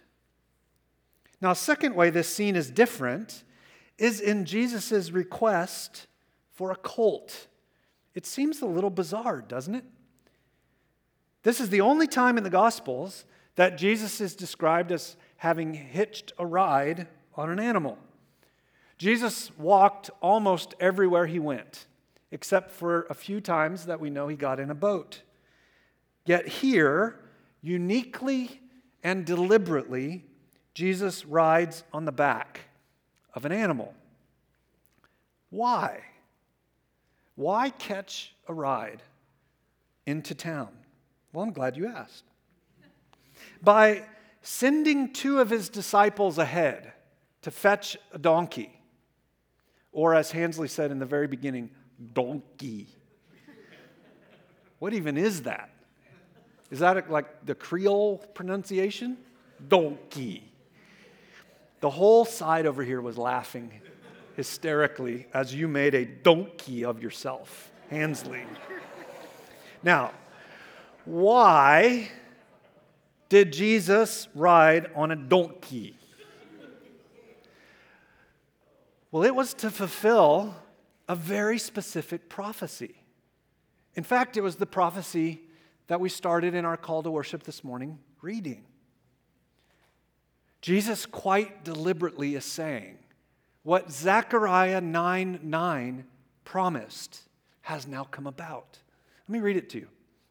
Now, 1.41 1.53
a 1.53 1.57
second 1.57 1.95
way 1.95 2.11
this 2.11 2.29
scene 2.29 2.57
is 2.57 2.71
different 2.71 3.45
is 3.97 4.21
in 4.21 4.45
Jesus' 4.45 5.11
request 5.11 6.07
for 6.53 6.71
a 6.71 6.77
colt. 6.77 7.49
It 8.15 8.27
seems 8.27 8.61
a 8.63 8.67
little 8.67 8.91
bizarre, 8.91 9.41
doesn't 9.41 9.75
it? 9.75 9.85
This 11.49 11.61
is 11.61 11.71
the 11.71 11.81
only 11.81 12.07
time 12.07 12.37
in 12.37 12.45
the 12.45 12.51
Gospels 12.51 13.25
that 13.57 13.79
Jesus 13.79 14.21
is 14.21 14.37
described 14.37 14.93
as 14.93 15.17
having 15.39 15.73
hitched 15.73 16.31
a 16.39 16.45
ride 16.45 17.09
on 17.37 17.49
an 17.49 17.59
animal. 17.59 17.97
Jesus 18.99 19.51
walked 19.57 20.11
almost 20.21 20.75
everywhere 20.79 21.25
he 21.25 21.39
went, 21.39 21.87
except 22.31 22.71
for 22.71 23.07
a 23.09 23.15
few 23.15 23.41
times 23.41 23.87
that 23.87 23.99
we 23.99 24.11
know 24.11 24.29
he 24.29 24.37
got 24.37 24.61
in 24.61 24.71
a 24.71 24.75
boat. 24.75 25.23
Yet 26.27 26.47
here, 26.47 27.19
uniquely 27.63 28.61
and 29.03 29.25
deliberately, 29.25 30.27
Jesus 30.75 31.25
rides 31.25 31.83
on 31.95 32.05
the 32.05 32.13
back 32.13 32.69
of 33.33 33.47
an 33.47 33.53
animal. 33.53 33.95
Why? 35.49 36.03
Why 37.37 37.71
catch 37.71 38.35
a 38.47 38.53
ride 38.53 39.03
into 40.05 40.35
town? 40.35 40.69
Well, 41.33 41.45
I'm 41.45 41.53
glad 41.53 41.77
you 41.77 41.87
asked. 41.87 42.25
By 43.63 44.05
sending 44.43 45.13
two 45.13 45.41
of 45.41 45.51
his 45.51 45.69
disciples 45.69 46.39
ahead 46.39 46.93
to 47.43 47.51
fetch 47.51 47.97
a 48.13 48.19
donkey, 48.19 48.73
or 49.93 50.15
as 50.15 50.31
Hansley 50.31 50.69
said 50.69 50.91
in 50.91 50.99
the 50.99 51.07
very 51.07 51.27
beginning, 51.27 51.71
donkey. 52.15 52.89
What 54.79 54.93
even 54.95 55.17
is 55.17 55.43
that? 55.43 55.71
Is 56.71 56.81
that 56.81 57.11
like 57.11 57.45
the 57.47 57.55
Creole 57.55 58.19
pronunciation? 58.35 59.17
Donkey. 59.69 60.53
The 61.81 61.91
whole 61.91 62.25
side 62.25 62.67
over 62.67 62.83
here 62.83 63.01
was 63.01 63.17
laughing 63.19 63.73
hysterically 64.37 65.27
as 65.35 65.55
you 65.55 65.67
made 65.67 65.95
a 65.95 66.05
donkey 66.05 66.85
of 66.85 67.03
yourself, 67.03 67.71
Hansley. 67.91 68.45
Now, 69.83 70.13
why 71.09 72.11
did 73.31 73.53
Jesus 73.53 74.29
ride 74.35 74.91
on 74.95 75.11
a 75.11 75.17
donkey? 75.17 75.97
Well, 79.11 79.23
it 79.23 79.35
was 79.35 79.55
to 79.55 79.71
fulfill 79.71 80.55
a 81.09 81.17
very 81.17 81.59
specific 81.59 82.29
prophecy. 82.29 82.95
In 83.95 84.05
fact, 84.05 84.37
it 84.37 84.43
was 84.43 84.57
the 84.57 84.67
prophecy 84.67 85.41
that 85.87 85.99
we 85.99 86.11
started 86.11 86.55
in 86.55 86.67
our 86.67 86.77
call 86.77 87.03
to 87.03 87.11
worship 87.11 87.43
this 87.43 87.65
morning 87.65 87.99
reading. 88.21 88.65
Jesus 90.61 91.07
quite 91.07 91.65
deliberately 91.65 92.35
is 92.35 92.45
saying, 92.45 92.99
what 93.63 93.91
Zechariah 93.91 94.83
9 94.83 95.41
9 95.43 96.05
promised 96.45 97.23
has 97.63 97.87
now 97.87 98.05
come 98.05 98.27
about. 98.27 98.79
Let 99.27 99.33
me 99.33 99.41
read 99.41 99.57
it 99.57 99.71
to 99.71 99.79
you. 99.79 99.89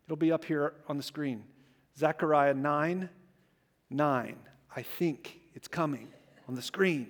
It'll 0.08 0.16
be 0.16 0.32
up 0.32 0.46
here 0.46 0.74
on 0.88 0.96
the 0.98 1.04
screen. 1.04 1.44
Zechariah 1.98 2.54
9 2.54 3.10
9. 3.90 4.36
I 4.76 4.82
think 4.82 5.40
it's 5.54 5.68
coming 5.68 6.08
on 6.48 6.56
the 6.56 6.62
screen. 6.62 7.10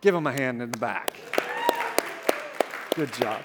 Give 0.00 0.14
him 0.14 0.26
a 0.26 0.32
hand 0.32 0.62
in 0.62 0.70
the 0.70 0.78
back. 0.78 1.12
Good 2.94 3.12
job. 3.14 3.40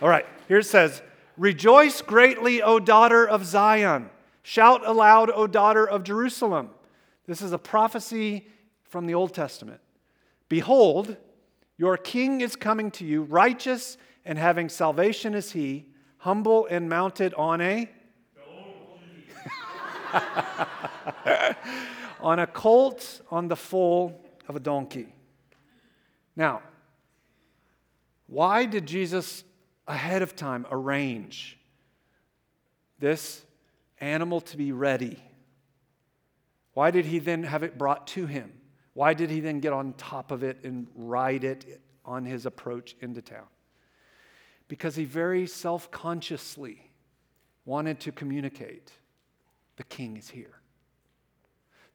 All 0.00 0.08
right, 0.08 0.26
here 0.48 0.58
it 0.58 0.66
says 0.66 1.02
Rejoice 1.36 2.00
greatly, 2.00 2.62
O 2.62 2.78
daughter 2.78 3.26
of 3.28 3.44
Zion. 3.44 4.10
Shout 4.42 4.86
aloud, 4.86 5.30
O 5.30 5.46
daughter 5.46 5.86
of 5.86 6.02
Jerusalem. 6.02 6.70
This 7.26 7.42
is 7.42 7.52
a 7.52 7.58
prophecy 7.58 8.46
from 8.84 9.06
the 9.06 9.14
Old 9.14 9.34
Testament. 9.34 9.80
Behold, 10.48 11.16
your 11.78 11.96
king 11.96 12.40
is 12.40 12.56
coming 12.56 12.90
to 12.92 13.04
you, 13.04 13.22
righteous 13.22 13.98
and 14.24 14.38
having 14.38 14.68
salvation 14.68 15.34
is 15.34 15.52
he, 15.52 15.86
humble 16.18 16.66
and 16.70 16.88
mounted 16.88 17.34
on 17.34 17.60
a 17.60 17.90
on 22.20 22.38
a 22.38 22.46
colt 22.46 23.20
on 23.30 23.48
the 23.48 23.56
foal 23.56 24.20
of 24.48 24.56
a 24.56 24.60
donkey. 24.60 25.12
Now, 26.34 26.62
why 28.26 28.64
did 28.64 28.86
Jesus 28.86 29.44
ahead 29.86 30.22
of 30.22 30.34
time 30.34 30.66
arrange 30.70 31.58
this 32.98 33.44
animal 34.00 34.40
to 34.42 34.56
be 34.56 34.72
ready? 34.72 35.22
Why 36.72 36.90
did 36.90 37.06
he 37.06 37.18
then 37.18 37.44
have 37.44 37.62
it 37.62 37.78
brought 37.78 38.06
to 38.08 38.26
him? 38.26 38.55
Why 38.96 39.12
did 39.12 39.28
he 39.28 39.40
then 39.40 39.60
get 39.60 39.74
on 39.74 39.92
top 39.98 40.30
of 40.30 40.42
it 40.42 40.64
and 40.64 40.86
ride 40.94 41.44
it 41.44 41.82
on 42.06 42.24
his 42.24 42.46
approach 42.46 42.96
into 43.02 43.20
town? 43.20 43.44
Because 44.68 44.96
he 44.96 45.04
very 45.04 45.46
self 45.46 45.90
consciously 45.90 46.90
wanted 47.66 48.00
to 48.00 48.10
communicate 48.10 48.90
the 49.76 49.84
king 49.84 50.16
is 50.16 50.30
here. 50.30 50.60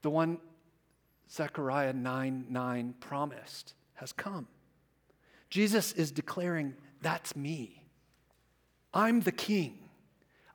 The 0.04 0.12
one 0.12 0.38
Zechariah 1.28 1.94
9 1.94 2.46
9 2.48 2.94
promised 3.00 3.74
has 3.96 4.14
come. 4.14 4.48
Jesus 5.50 5.94
is 5.94 6.12
declaring, 6.12 6.76
That's 7.02 7.36
me. 7.36 7.82
I'm 8.94 9.22
the 9.22 9.32
king. 9.32 9.80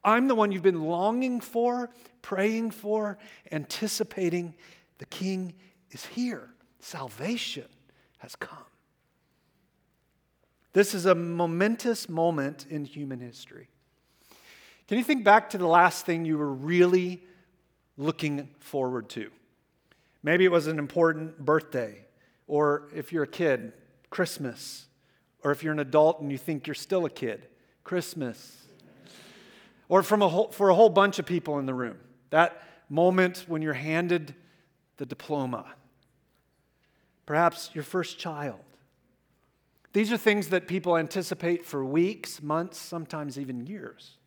I'm 0.05 0.29
the 0.29 0.37
one 0.37 0.53
you've 0.53 0.63
been 0.63 0.85
longing 0.85 1.41
for, 1.41 1.91
praying 2.23 2.71
for, 2.71 3.19
anticipating. 3.51 4.55
The 4.99 5.07
King 5.07 5.53
is 5.91 6.05
here. 6.07 6.51
Salvation 6.81 7.67
has 8.19 8.37
come. 8.37 8.59
This 10.73 10.95
is 10.95 11.07
a 11.07 11.15
momentous 11.15 12.09
moment 12.09 12.67
in 12.69 12.85
human 12.85 13.21
history. 13.21 13.69
Can 14.89 14.99
you 14.99 15.05
think 15.05 15.25
back 15.25 15.51
to 15.51 15.59
the 15.59 15.67
last 15.67 16.07
thing 16.07 16.25
you 16.25 16.39
were 16.39 16.53
really 16.53 17.23
looking 17.97 18.49
forward 18.59 19.09
to? 19.11 19.31
Maybe 20.23 20.45
it 20.45 20.53
was 20.53 20.67
an 20.67 20.79
important 20.79 21.39
birthday, 21.39 22.05
or 22.47 22.89
if 22.95 23.13
you're 23.13 23.25
a 23.25 23.29
kid, 23.29 23.73
Christmas, 24.11 24.87
or 25.43 25.51
if 25.51 25.63
you're 25.63 25.73
an 25.73 25.79
adult 25.79 26.21
and 26.21 26.31
you 26.31 26.39
think 26.39 26.67
you're 26.67 26.75
still 26.75 27.05
a 27.05 27.11
kid, 27.11 27.47
Christmas. 27.83 28.67
Or 29.89 30.03
from 30.03 30.23
a 30.23 30.29
whole, 30.29 30.51
for 30.51 30.69
a 30.69 30.75
whole 30.75 30.89
bunch 30.89 31.19
of 31.19 31.27
people 31.27 31.59
in 31.59 31.67
the 31.67 31.75
room, 31.75 31.99
that 32.31 32.63
moment 32.89 33.45
when 33.47 33.63
you're 33.63 33.73
handed 33.73 34.35
the 34.97 35.07
diploma, 35.07 35.67
perhaps 37.25 37.71
your 37.75 37.85
first 37.85 38.19
child 38.19 38.61
these 39.97 40.13
are 40.13 40.19
things 40.19 40.51
that 40.51 40.69
people 40.69 40.99
anticipate 40.99 41.65
for 41.65 41.83
weeks, 41.83 42.43
months, 42.43 42.77
sometimes 42.77 43.39
even 43.39 43.67
years. 43.67 44.19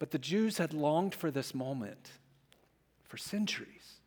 But 0.00 0.10
the 0.10 0.18
Jews 0.18 0.58
had 0.58 0.74
longed 0.74 1.14
for 1.14 1.30
this 1.30 1.54
moment 1.54 2.10
for 3.04 3.18
centuries. 3.18 4.00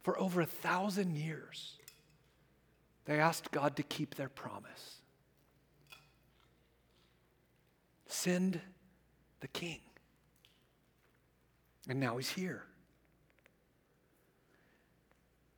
For 0.00 0.18
over 0.18 0.40
a 0.40 0.46
thousand 0.46 1.14
years, 1.14 1.74
they 3.04 3.20
asked 3.20 3.50
God 3.50 3.76
to 3.76 3.82
keep 3.82 4.14
their 4.14 4.30
promise. 4.30 5.02
Send 8.06 8.62
the 9.40 9.48
king. 9.48 9.80
And 11.88 11.98
now 12.00 12.16
he's 12.16 12.30
here. 12.30 12.64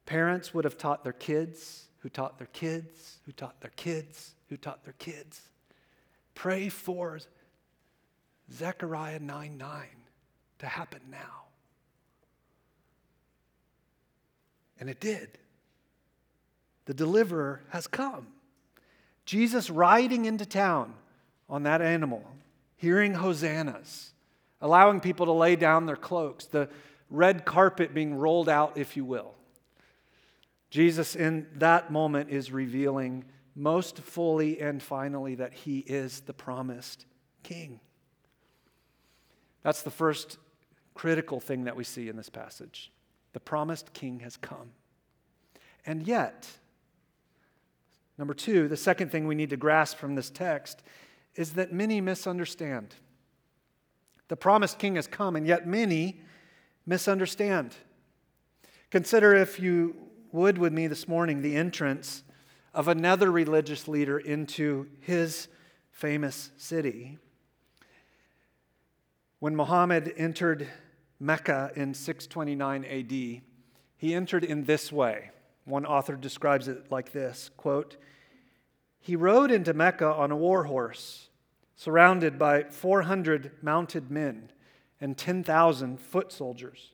Parents 0.06 0.52
would 0.52 0.64
have 0.64 0.78
taught 0.78 1.02
their 1.02 1.12
kids, 1.12 1.86
who 2.00 2.08
taught 2.08 2.38
their 2.38 2.48
kids, 2.48 3.18
who 3.24 3.32
taught 3.32 3.60
their 3.60 3.72
kids, 3.76 4.34
who 4.48 4.56
taught 4.56 4.84
their 4.84 4.94
kids. 4.98 5.40
Pray 6.34 6.68
for 6.68 7.18
Zechariah 8.52 9.20
9 9.20 9.56
9 9.56 9.86
to 10.58 10.66
happen 10.66 11.00
now. 11.10 11.44
And 14.78 14.90
it 14.90 15.00
did. 15.00 15.38
The 16.86 16.94
deliverer 16.94 17.62
has 17.70 17.86
come. 17.86 18.26
Jesus 19.24 19.70
riding 19.70 20.26
into 20.26 20.44
town 20.44 20.94
on 21.48 21.62
that 21.62 21.80
animal, 21.80 22.24
hearing 22.76 23.14
hosannas, 23.14 24.12
allowing 24.64 24.98
people 24.98 25.26
to 25.26 25.32
lay 25.32 25.56
down 25.56 25.84
their 25.84 25.94
cloaks, 25.94 26.46
the 26.46 26.70
red 27.10 27.44
carpet 27.44 27.92
being 27.92 28.14
rolled 28.14 28.48
out, 28.48 28.78
if 28.78 28.96
you 28.96 29.04
will. 29.04 29.34
Jesus, 30.70 31.14
in 31.14 31.46
that 31.56 31.92
moment, 31.92 32.30
is 32.30 32.50
revealing 32.50 33.26
most 33.54 33.98
fully 33.98 34.58
and 34.62 34.82
finally 34.82 35.34
that 35.34 35.52
he 35.52 35.80
is 35.80 36.20
the 36.20 36.32
promised 36.32 37.04
king. 37.42 37.78
That's 39.62 39.82
the 39.82 39.90
first 39.90 40.38
critical 40.94 41.40
thing 41.40 41.64
that 41.64 41.76
we 41.76 41.84
see 41.84 42.08
in 42.08 42.16
this 42.16 42.30
passage. 42.30 42.90
The 43.34 43.40
promised 43.40 43.92
king 43.92 44.20
has 44.20 44.38
come. 44.38 44.70
And 45.84 46.06
yet, 46.06 46.48
number 48.16 48.32
two, 48.32 48.66
the 48.66 48.78
second 48.78 49.10
thing 49.10 49.26
we 49.26 49.34
need 49.34 49.50
to 49.50 49.58
grasp 49.58 49.98
from 49.98 50.14
this 50.14 50.30
text 50.30 50.82
is 51.34 51.52
that 51.52 51.70
many 51.70 52.00
misunderstand. 52.00 52.94
The 54.28 54.36
promised 54.36 54.78
king 54.78 54.96
has 54.96 55.06
come, 55.06 55.36
and 55.36 55.46
yet 55.46 55.66
many 55.66 56.20
misunderstand. 56.86 57.74
Consider, 58.90 59.34
if 59.34 59.58
you 59.58 59.96
would 60.32 60.58
with 60.58 60.72
me 60.72 60.86
this 60.86 61.06
morning 61.06 61.42
the 61.42 61.56
entrance 61.56 62.24
of 62.72 62.88
another 62.88 63.30
religious 63.30 63.86
leader 63.86 64.18
into 64.18 64.88
his 65.00 65.48
famous 65.92 66.50
city. 66.56 67.18
When 69.38 69.54
Muhammad 69.54 70.12
entered 70.16 70.68
Mecca 71.20 71.70
in 71.76 71.94
629 71.94 72.84
AD, 72.84 73.42
he 73.96 74.14
entered 74.14 74.44
in 74.44 74.64
this 74.64 74.90
way. 74.90 75.30
One 75.64 75.86
author 75.86 76.16
describes 76.16 76.68
it 76.68 76.90
like 76.90 77.12
this 77.12 77.50
quote, 77.56 77.96
He 79.00 79.16
rode 79.16 79.50
into 79.50 79.72
Mecca 79.72 80.06
on 80.06 80.30
a 80.30 80.36
war 80.36 80.64
horse, 80.64 81.28
surrounded 81.76 82.38
by 82.38 82.64
400 82.64 83.52
mounted 83.62 84.10
men 84.10 84.50
and 85.00 85.16
10,000 85.16 86.00
foot 86.00 86.32
soldiers. 86.32 86.90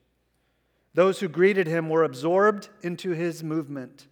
Those 0.93 1.19
who 1.19 1.27
greeted 1.27 1.67
him 1.67 1.89
were 1.89 2.03
absorbed 2.03 2.69
into 2.81 3.11
his 3.11 3.43
movement. 3.43 4.07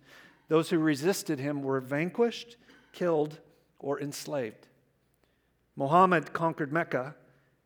Those 0.47 0.69
who 0.69 0.79
resisted 0.79 1.39
him 1.39 1.63
were 1.63 1.81
vanquished, 1.81 2.55
killed, 2.93 3.39
or 3.79 3.99
enslaved. 3.99 4.67
Muhammad 5.75 6.33
conquered 6.33 6.71
Mecca 6.71 7.15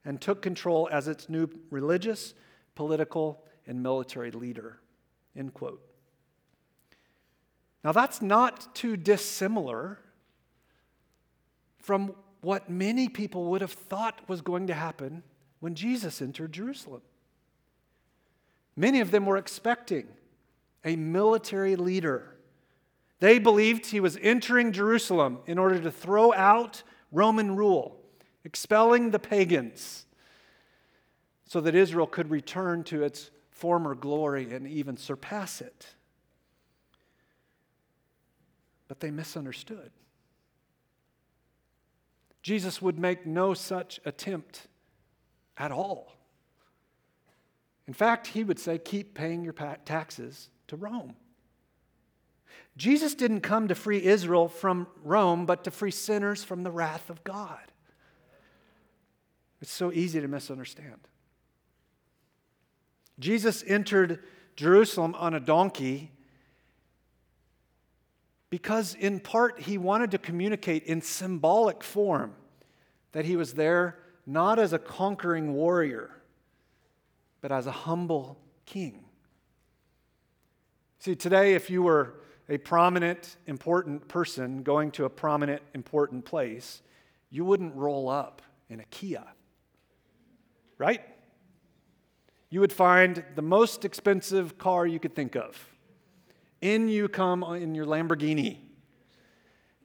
and 0.06 0.20
took 0.20 0.42
control 0.42 0.90
as 0.92 1.08
its 1.08 1.30
new 1.30 1.48
religious, 1.70 2.34
political, 2.76 3.44
and 3.66 3.82
military 3.82 4.32
leader. 4.32 4.80
End 5.36 5.54
quote. 5.54 5.82
Now, 7.84 7.92
that's 7.92 8.22
not 8.22 8.74
too 8.76 8.96
dissimilar 8.96 10.00
from 11.78 12.16
what 12.44 12.70
many 12.70 13.08
people 13.08 13.46
would 13.46 13.62
have 13.62 13.72
thought 13.72 14.28
was 14.28 14.42
going 14.42 14.68
to 14.68 14.74
happen 14.74 15.24
when 15.60 15.76
Jesus 15.76 16.22
entered 16.22 16.52
Jerusalem. 16.52 17.02
Many 18.76 19.00
of 19.00 19.12
them 19.12 19.26
were 19.26 19.38
expecting 19.38 20.08
a 20.84 20.96
military 20.96 21.76
leader. 21.76 22.36
They 23.20 23.40
believed 23.40 23.86
he 23.86 24.02
was 24.02 24.18
entering 24.22 24.74
Jerusalem 24.74 25.40
in 25.46 25.58
order 25.58 25.80
to 25.80 25.92
throw 25.92 26.34
out 26.34 26.84
Roman 27.12 27.56
rule, 27.56 27.98
expelling 28.44 29.12
the 29.12 29.20
pagans, 29.20 30.06
so 31.46 31.62
that 31.62 31.76
Israel 31.76 32.08
could 32.08 32.30
return 32.30 32.84
to 32.86 33.04
its 33.04 33.32
former 33.52 33.96
glory 33.96 34.54
and 34.54 34.68
even 34.68 34.98
surpass 34.98 35.62
it. 35.62 35.96
But 38.90 39.00
they 39.00 39.12
misunderstood. 39.12 39.92
Jesus 42.44 42.82
would 42.82 43.00
make 43.00 43.26
no 43.26 43.54
such 43.54 44.00
attempt 44.06 44.68
at 45.58 45.72
all. 45.72 46.14
In 47.88 47.94
fact, 47.94 48.28
he 48.28 48.44
would 48.44 48.60
say, 48.60 48.78
keep 48.78 49.14
paying 49.14 49.44
your 49.44 49.54
taxes 49.54 50.50
to 50.68 50.76
Rome. 50.76 51.16
Jesus 52.76 53.16
didn't 53.16 53.42
come 53.42 53.68
to 53.68 53.76
free 53.76 54.04
Israel 54.04 54.48
from 54.48 54.88
Rome, 55.04 55.46
but 55.46 55.64
to 55.64 55.72
free 55.72 55.92
sinners 55.92 56.44
from 56.44 56.64
the 56.64 56.72
wrath 56.72 57.10
of 57.10 57.24
God. 57.24 57.60
It's 59.62 59.72
so 59.72 59.92
easy 59.92 60.20
to 60.20 60.28
misunderstand. 60.28 61.08
Jesus 63.20 63.64
entered 63.66 64.20
Jerusalem 64.56 65.16
on 65.16 65.34
a 65.34 65.40
donkey 65.40 66.12
because, 68.54 68.94
in 68.94 69.20
part, 69.20 69.62
he 69.62 69.80
wanted 69.80 70.12
to 70.12 70.20
communicate 70.20 70.84
in 70.84 71.02
symbolic 71.02 71.84
form 71.84 72.36
that 73.12 73.26
he 73.26 73.36
was 73.36 73.56
there 73.56 73.98
not 74.28 74.60
as 74.60 74.74
a 74.74 74.78
conquering 74.78 75.56
warrior 75.56 76.12
but 77.42 77.52
as 77.52 77.66
a 77.66 77.72
humble 77.72 78.38
king. 78.68 79.06
See, 81.00 81.16
today, 81.16 81.56
if 81.56 81.72
you 81.72 81.82
were 81.82 82.14
a 82.48 82.60
prominent, 82.60 83.38
important 83.48 84.08
person 84.08 84.62
going 84.62 84.92
to 84.92 85.06
a 85.06 85.10
prominent, 85.10 85.64
important 85.74 86.24
place, 86.24 86.84
you 87.32 87.44
wouldn't 87.44 87.74
roll 87.74 88.08
up 88.08 88.44
in 88.70 88.80
a 88.80 88.86
Kia, 88.86 89.26
right? 90.78 91.02
You 92.52 92.60
would 92.60 92.72
find 92.72 93.24
the 93.34 93.42
most 93.42 93.84
expensive 93.84 94.60
car 94.60 94.86
you 94.86 95.00
could 95.00 95.16
think 95.16 95.36
of. 95.36 95.73
In 96.64 96.88
you 96.88 97.10
come 97.10 97.44
uh, 97.44 97.56
in 97.56 97.76
your 97.76 97.86
Lamborghini 97.86 98.60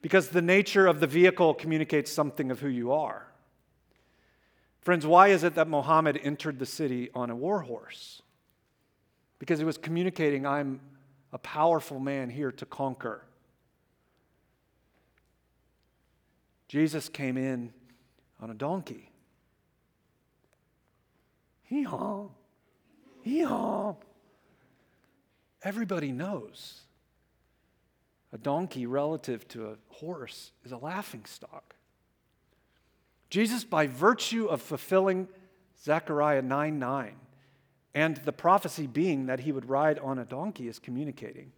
because 0.00 0.28
the 0.28 0.40
nature 0.40 0.86
of 0.86 1.00
the 1.00 1.08
vehicle 1.08 1.52
communicates 1.52 2.08
something 2.08 2.52
of 2.52 2.60
who 2.60 2.68
you 2.68 2.92
are. 2.92 3.26
Friends, 4.82 5.04
why 5.04 5.28
is 5.28 5.42
it 5.42 5.56
that 5.56 5.66
Muhammad 5.66 6.20
entered 6.22 6.60
the 6.60 6.66
city 6.66 7.10
on 7.14 7.30
a 7.30 7.34
war 7.34 7.62
horse? 7.62 8.22
Because 9.40 9.58
he 9.58 9.64
was 9.64 9.76
communicating, 9.76 10.46
I'm 10.46 10.80
a 11.32 11.38
powerful 11.38 11.98
man 11.98 12.30
here 12.30 12.52
to 12.52 12.64
conquer. 12.64 13.24
Jesus 16.68 17.08
came 17.08 17.36
in 17.36 17.72
on 18.40 18.50
a 18.50 18.54
donkey. 18.54 19.10
Hee 21.64 21.82
haw. 21.82 22.28
Hee 23.24 23.42
haw. 23.42 23.96
Everybody 25.62 26.12
knows 26.12 26.82
a 28.32 28.38
donkey 28.38 28.86
relative 28.86 29.48
to 29.48 29.68
a 29.68 29.76
horse 29.88 30.52
is 30.64 30.72
a 30.72 30.76
laughing 30.76 31.24
stock. 31.24 31.74
Jesus, 33.30 33.64
by 33.64 33.86
virtue 33.86 34.46
of 34.46 34.62
fulfilling 34.62 35.28
Zechariah 35.82 36.42
9 36.42 36.78
9, 36.78 37.16
and 37.94 38.16
the 38.18 38.32
prophecy 38.32 38.86
being 38.86 39.26
that 39.26 39.40
he 39.40 39.52
would 39.52 39.68
ride 39.68 39.98
on 39.98 40.18
a 40.18 40.24
donkey, 40.24 40.68
is 40.68 40.78
communicating 40.78 41.52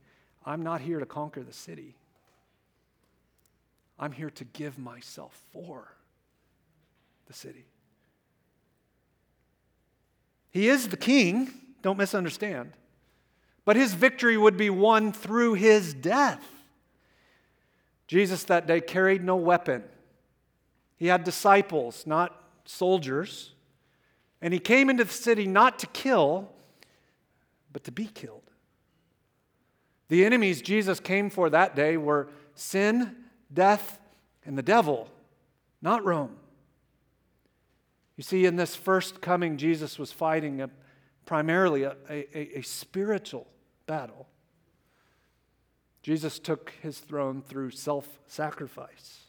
I'm 0.45 0.63
not 0.63 0.81
here 0.81 0.99
to 0.99 1.07
conquer 1.07 1.43
the 1.43 1.53
city. 1.53 1.97
I'm 3.99 4.13
here 4.13 4.31
to 4.31 4.45
give 4.45 4.79
myself 4.79 5.39
for 5.53 5.95
the 7.27 7.35
city. 7.35 7.67
He 10.51 10.69
is 10.69 10.89
the 10.89 10.97
king, 10.97 11.51
don't 11.83 11.99
misunderstand. 11.99 12.73
But 13.65 13.77
his 13.77 13.95
victory 13.95 14.37
would 14.37 14.57
be 14.57 14.71
won 14.71 15.13
through 15.13 15.55
his 15.55 15.95
death. 15.95 16.45
Jesus 18.07 18.45
that 18.45 18.67
day 18.67 18.81
carried 18.81 19.23
no 19.23 19.37
weapon. 19.37 19.85
He 20.97 21.07
had 21.07 21.25
disciples, 21.25 22.07
not 22.07 22.35
soldiers. 22.65 23.53
And 24.43 24.53
he 24.53 24.61
came 24.61 24.91
into 24.91 25.05
the 25.05 25.13
city 25.13 25.47
not 25.47 25.79
to 25.81 25.87
kill, 25.87 26.49
but 27.73 27.85
to 27.85 27.93
be 27.93 28.07
killed. 28.07 28.43
The 30.09 30.25
enemies 30.25 30.61
Jesus 30.61 30.99
came 30.99 31.31
for 31.31 31.51
that 31.51 31.77
day 31.77 31.97
were 31.97 32.29
sin, 32.55 33.17
death, 33.53 33.99
and 34.45 34.59
the 34.59 34.63
devil, 34.63 35.09
not 35.81 36.05
Rome. 36.05 36.37
You 38.17 38.25
see, 38.25 38.45
in 38.45 38.57
this 38.57 38.75
first 38.75 39.21
coming, 39.21 39.57
Jesus 39.57 39.99
was 39.99 40.13
fighting 40.13 40.61
a, 40.61 40.71
primarily 41.31 41.85
a, 41.85 41.95
a, 42.11 42.59
a 42.59 42.63
spiritual 42.63 43.47
battle. 43.87 44.27
Jesus 46.03 46.41
took 46.41 46.73
his 46.83 46.99
throne 46.99 47.41
through 47.41 47.71
self 47.71 48.19
sacrifice, 48.27 49.21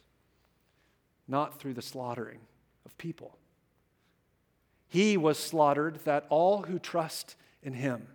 not 1.28 1.60
through 1.60 1.74
the 1.74 1.80
slaughtering 1.80 2.40
of 2.84 2.98
people. 2.98 3.38
He 4.88 5.16
was 5.16 5.38
slaughtered 5.38 6.00
that 6.04 6.26
all 6.28 6.62
who 6.62 6.80
trust 6.80 7.36
in 7.62 7.74
him, 7.74 8.08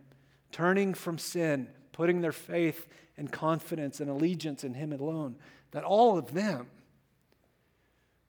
turning 0.52 0.94
from 0.94 1.18
sin, 1.18 1.70
putting 1.94 2.20
their 2.20 2.34
faith 2.34 2.90
and 3.16 3.32
confidence 3.32 4.02
and 4.02 4.10
allegiance 4.10 4.66
in 4.66 4.74
him 4.74 4.92
alone, 4.92 5.38
that 5.72 5.86
all 5.86 6.18
of 6.18 6.34
them 6.34 6.68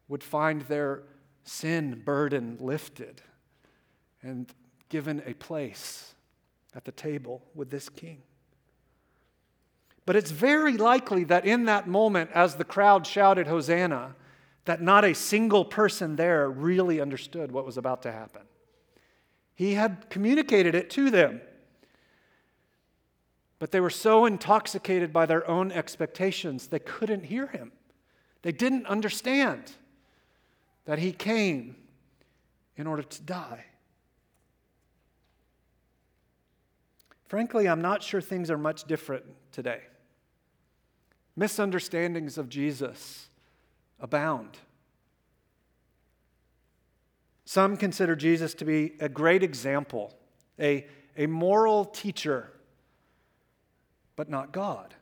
would 0.07 0.23
find 0.23 0.63
their 0.63 1.03
sin 1.43 2.01
burden 2.05 2.59
lifted 2.61 3.23
and 4.23 4.55
given 4.89 5.23
a 5.27 5.35
place 5.35 6.15
at 6.75 6.85
the 6.85 6.93
table 6.93 7.43
with 7.55 7.71
this 7.71 7.89
king. 7.89 8.23
But 10.07 10.17
it's 10.17 10.31
very 10.31 10.77
likely 10.77 11.25
that 11.25 11.45
in 11.45 11.67
that 11.67 11.87
moment, 11.87 12.31
as 12.33 12.55
the 12.55 12.65
crowd 12.65 13.07
shouted, 13.07 13.47
Hosanna, 13.47 14.15
that 14.65 14.81
not 14.81 15.05
a 15.05 15.15
single 15.15 15.65
person 15.65 16.17
there 16.17 16.49
really 16.49 17.01
understood 17.01 17.53
what 17.53 17.67
was 17.67 17.77
about 17.77 18.03
to 18.03 18.13
happen. 18.13 18.43
He 19.55 19.75
had 19.75 20.09
communicated 20.09 20.75
it 20.75 20.89
to 20.91 21.11
them. 21.11 21.41
But 23.59 23.73
they 23.73 23.81
were 23.81 23.91
so 23.91 24.25
intoxicated 24.25 25.13
by 25.13 25.27
their 25.27 25.49
own 25.49 25.73
expectations, 25.73 26.69
they 26.69 26.79
couldn't 26.79 27.25
hear 27.25 27.49
him. 27.49 27.73
They 28.43 28.53
didn't 28.53 28.87
understand 28.87 29.73
that 30.85 30.99
he 30.99 31.13
came 31.13 31.77
in 32.77 32.87
order 32.87 33.03
to 33.03 33.23
die. 33.23 33.65
Frankly, 37.29 37.69
I'm 37.69 37.83
not 37.83 38.03
sure 38.03 38.21
things 38.23 38.51
are 38.51 38.59
much 38.59 38.85
different 38.85 39.25
today. 39.53 39.83
Misunderstandings 41.37 42.39
of 42.39 42.49
Jesus 42.49 43.29
abound. 44.01 44.57
Some 47.45 47.77
consider 47.77 48.17
Jesus 48.17 48.55
to 48.55 48.65
be 48.65 48.95
a 48.99 49.09
great 49.09 49.43
example, 49.43 50.15
a, 50.59 50.87
a 51.17 51.27
moral 51.27 51.85
teacher, 51.85 52.51
but 54.17 54.31
not 54.31 54.51
God. 54.51 54.95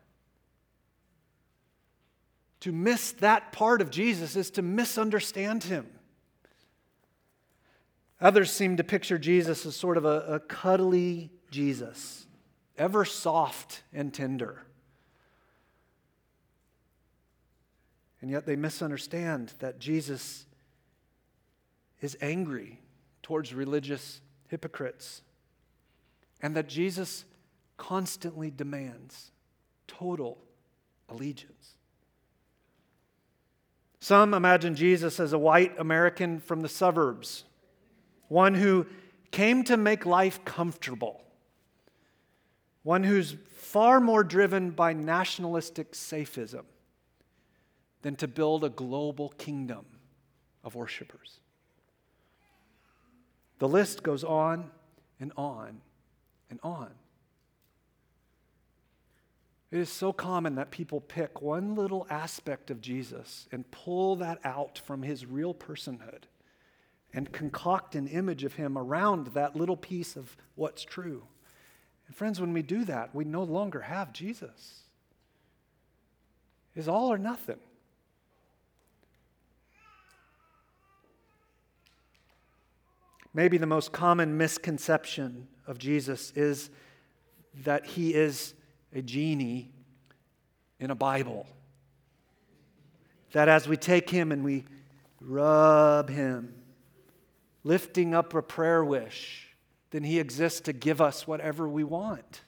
To 2.60 2.72
miss 2.72 3.12
that 3.12 3.52
part 3.52 3.80
of 3.80 3.90
Jesus 3.90 4.34
is 4.34 4.50
to 4.52 4.62
misunderstand 4.62 5.64
him. 5.64 5.86
Others 8.20 8.50
seem 8.50 8.76
to 8.78 8.84
picture 8.84 9.18
Jesus 9.18 9.64
as 9.64 9.76
sort 9.76 9.96
of 9.96 10.04
a, 10.04 10.20
a 10.34 10.40
cuddly 10.40 11.30
Jesus, 11.50 12.26
ever 12.76 13.04
soft 13.04 13.82
and 13.92 14.12
tender. 14.12 14.62
And 18.20 18.30
yet 18.30 18.46
they 18.46 18.56
misunderstand 18.56 19.54
that 19.60 19.78
Jesus 19.78 20.46
is 22.00 22.16
angry 22.20 22.80
towards 23.22 23.54
religious 23.54 24.20
hypocrites 24.48 25.22
and 26.40 26.54
that 26.56 26.68
Jesus 26.68 27.24
constantly 27.76 28.50
demands 28.50 29.30
total 29.86 30.38
allegiance. 31.08 31.76
Some 34.00 34.34
imagine 34.34 34.76
Jesus 34.76 35.18
as 35.18 35.32
a 35.32 35.38
white 35.38 35.78
American 35.78 36.38
from 36.38 36.60
the 36.60 36.68
suburbs, 36.68 37.44
one 38.28 38.54
who 38.54 38.86
came 39.30 39.64
to 39.64 39.76
make 39.76 40.06
life 40.06 40.44
comfortable, 40.44 41.22
one 42.86 43.02
who's 43.02 43.34
far 43.48 43.98
more 43.98 44.22
driven 44.22 44.70
by 44.70 44.92
nationalistic 44.92 45.90
safism 45.90 46.62
than 48.02 48.14
to 48.14 48.28
build 48.28 48.62
a 48.62 48.68
global 48.68 49.30
kingdom 49.30 49.84
of 50.62 50.76
worshipers. 50.76 51.40
The 53.58 53.66
list 53.66 54.04
goes 54.04 54.22
on 54.22 54.70
and 55.18 55.32
on 55.36 55.80
and 56.48 56.60
on. 56.62 56.90
It 59.72 59.80
is 59.80 59.90
so 59.90 60.12
common 60.12 60.54
that 60.54 60.70
people 60.70 61.00
pick 61.00 61.42
one 61.42 61.74
little 61.74 62.06
aspect 62.08 62.70
of 62.70 62.80
Jesus 62.80 63.48
and 63.50 63.68
pull 63.72 64.14
that 64.14 64.38
out 64.44 64.78
from 64.78 65.02
his 65.02 65.26
real 65.26 65.52
personhood 65.52 66.22
and 67.12 67.32
concoct 67.32 67.96
an 67.96 68.06
image 68.06 68.44
of 68.44 68.52
him 68.52 68.78
around 68.78 69.26
that 69.34 69.56
little 69.56 69.76
piece 69.76 70.14
of 70.14 70.36
what's 70.54 70.84
true. 70.84 71.24
And 72.06 72.16
friends, 72.16 72.40
when 72.40 72.52
we 72.52 72.62
do 72.62 72.84
that, 72.84 73.14
we 73.14 73.24
no 73.24 73.42
longer 73.42 73.80
have 73.80 74.12
Jesus. 74.12 74.82
It's 76.74 76.88
all 76.88 77.12
or 77.12 77.18
nothing. 77.18 77.58
Maybe 83.32 83.58
the 83.58 83.66
most 83.66 83.92
common 83.92 84.38
misconception 84.38 85.48
of 85.66 85.78
Jesus 85.78 86.32
is 86.34 86.70
that 87.64 87.84
he 87.84 88.14
is 88.14 88.54
a 88.94 89.02
genie 89.02 89.70
in 90.80 90.90
a 90.90 90.94
Bible. 90.94 91.46
That 93.32 93.48
as 93.48 93.68
we 93.68 93.76
take 93.76 94.08
him 94.08 94.32
and 94.32 94.42
we 94.44 94.64
rub 95.20 96.08
him, 96.08 96.54
lifting 97.64 98.14
up 98.14 98.32
a 98.32 98.42
prayer 98.42 98.84
wish, 98.84 99.45
then 99.96 100.04
he 100.04 100.20
exists 100.20 100.60
to 100.60 100.74
give 100.74 101.00
us 101.00 101.26
whatever 101.26 101.66
we 101.66 101.82
want. 101.82 102.42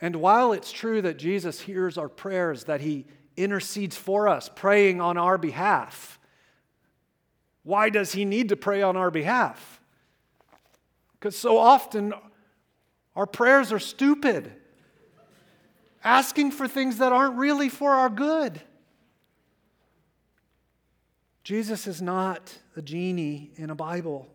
And 0.00 0.14
while 0.14 0.52
it's 0.52 0.70
true 0.70 1.02
that 1.02 1.18
Jesus 1.18 1.60
hears 1.60 1.98
our 1.98 2.08
prayers, 2.08 2.62
that 2.64 2.80
he 2.80 3.04
intercedes 3.36 3.96
for 3.96 4.28
us, 4.28 4.48
praying 4.48 5.00
on 5.00 5.18
our 5.18 5.36
behalf, 5.36 6.20
why 7.64 7.90
does 7.90 8.12
he 8.12 8.24
need 8.24 8.50
to 8.50 8.56
pray 8.56 8.80
on 8.80 8.96
our 8.96 9.10
behalf? 9.10 9.80
Because 11.14 11.36
so 11.36 11.58
often 11.58 12.14
our 13.16 13.26
prayers 13.26 13.72
are 13.72 13.80
stupid, 13.80 14.52
asking 16.04 16.52
for 16.52 16.68
things 16.68 16.98
that 16.98 17.10
aren't 17.12 17.34
really 17.34 17.68
for 17.68 17.90
our 17.90 18.08
good. 18.08 18.62
Jesus 21.42 21.88
is 21.88 22.00
not 22.00 22.56
a 22.76 22.82
genie 22.82 23.50
in 23.56 23.70
a 23.70 23.74
Bible, 23.74 24.28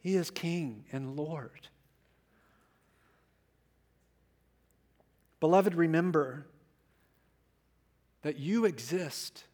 He 0.00 0.14
is 0.14 0.30
King 0.30 0.84
and 0.92 1.16
Lord. 1.16 1.68
Beloved, 5.40 5.74
remember 5.74 6.46
that 8.22 8.38
you 8.38 8.64
exist 8.64 9.44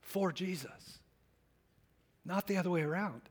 for 0.00 0.32
Jesus, 0.32 0.98
not 2.24 2.46
the 2.46 2.56
other 2.56 2.70
way 2.70 2.82
around. 2.82 3.22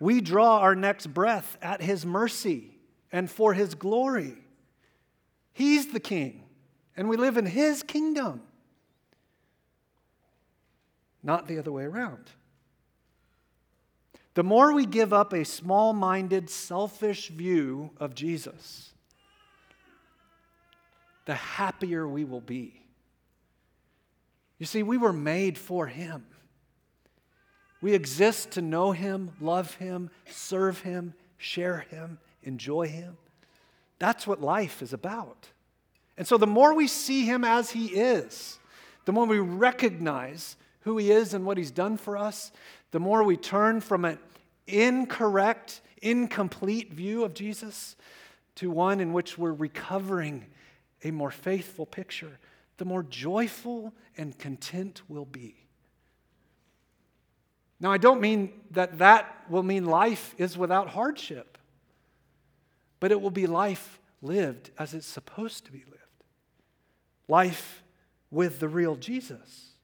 We 0.00 0.20
draw 0.20 0.58
our 0.58 0.74
next 0.74 1.08
breath 1.08 1.56
at 1.62 1.80
His 1.80 2.04
mercy 2.04 2.78
and 3.12 3.30
for 3.30 3.54
His 3.54 3.74
glory. 3.74 4.36
He's 5.52 5.92
the 5.92 6.00
King, 6.00 6.44
and 6.96 7.08
we 7.08 7.16
live 7.16 7.36
in 7.36 7.46
His 7.46 7.82
kingdom, 7.82 8.42
not 11.22 11.46
the 11.46 11.58
other 11.58 11.72
way 11.72 11.84
around. 11.84 12.30
The 14.36 14.44
more 14.44 14.74
we 14.74 14.84
give 14.84 15.14
up 15.14 15.32
a 15.32 15.46
small 15.46 15.94
minded, 15.94 16.50
selfish 16.50 17.28
view 17.30 17.90
of 17.96 18.14
Jesus, 18.14 18.90
the 21.24 21.34
happier 21.34 22.06
we 22.06 22.24
will 22.24 22.42
be. 22.42 22.82
You 24.58 24.66
see, 24.66 24.82
we 24.82 24.98
were 24.98 25.14
made 25.14 25.56
for 25.56 25.86
Him. 25.86 26.26
We 27.80 27.94
exist 27.94 28.50
to 28.52 28.60
know 28.60 28.92
Him, 28.92 29.30
love 29.40 29.74
Him, 29.76 30.10
serve 30.28 30.80
Him, 30.80 31.14
share 31.38 31.86
Him, 31.88 32.18
enjoy 32.42 32.88
Him. 32.88 33.16
That's 33.98 34.26
what 34.26 34.42
life 34.42 34.82
is 34.82 34.92
about. 34.92 35.48
And 36.18 36.28
so 36.28 36.36
the 36.36 36.46
more 36.46 36.74
we 36.74 36.88
see 36.88 37.24
him 37.24 37.42
as 37.42 37.70
he 37.70 37.86
is, 37.86 38.58
the 39.06 39.12
more 39.12 39.26
we 39.26 39.38
recognize 39.38 40.56
who 40.80 40.98
he 40.98 41.10
is 41.10 41.34
and 41.34 41.46
what 41.46 41.58
he's 41.58 41.70
done 41.70 41.96
for 41.96 42.16
us, 42.16 42.52
the 42.96 43.00
more 43.00 43.22
we 43.22 43.36
turn 43.36 43.78
from 43.78 44.06
an 44.06 44.18
incorrect, 44.66 45.82
incomplete 46.00 46.94
view 46.94 47.24
of 47.24 47.34
Jesus 47.34 47.94
to 48.54 48.70
one 48.70 49.00
in 49.00 49.12
which 49.12 49.36
we're 49.36 49.52
recovering 49.52 50.46
a 51.04 51.10
more 51.10 51.30
faithful 51.30 51.84
picture, 51.84 52.38
the 52.78 52.86
more 52.86 53.02
joyful 53.02 53.92
and 54.16 54.38
content 54.38 55.02
we'll 55.08 55.26
be. 55.26 55.66
Now, 57.80 57.92
I 57.92 57.98
don't 57.98 58.22
mean 58.22 58.50
that 58.70 58.96
that 58.96 59.44
will 59.50 59.62
mean 59.62 59.84
life 59.84 60.34
is 60.38 60.56
without 60.56 60.88
hardship, 60.88 61.58
but 62.98 63.12
it 63.12 63.20
will 63.20 63.28
be 63.28 63.46
life 63.46 64.00
lived 64.22 64.70
as 64.78 64.94
it's 64.94 65.06
supposed 65.06 65.66
to 65.66 65.70
be 65.70 65.84
lived 65.84 66.24
life 67.28 67.84
with 68.30 68.58
the 68.58 68.70
real 68.70 68.96
Jesus. 68.96 69.75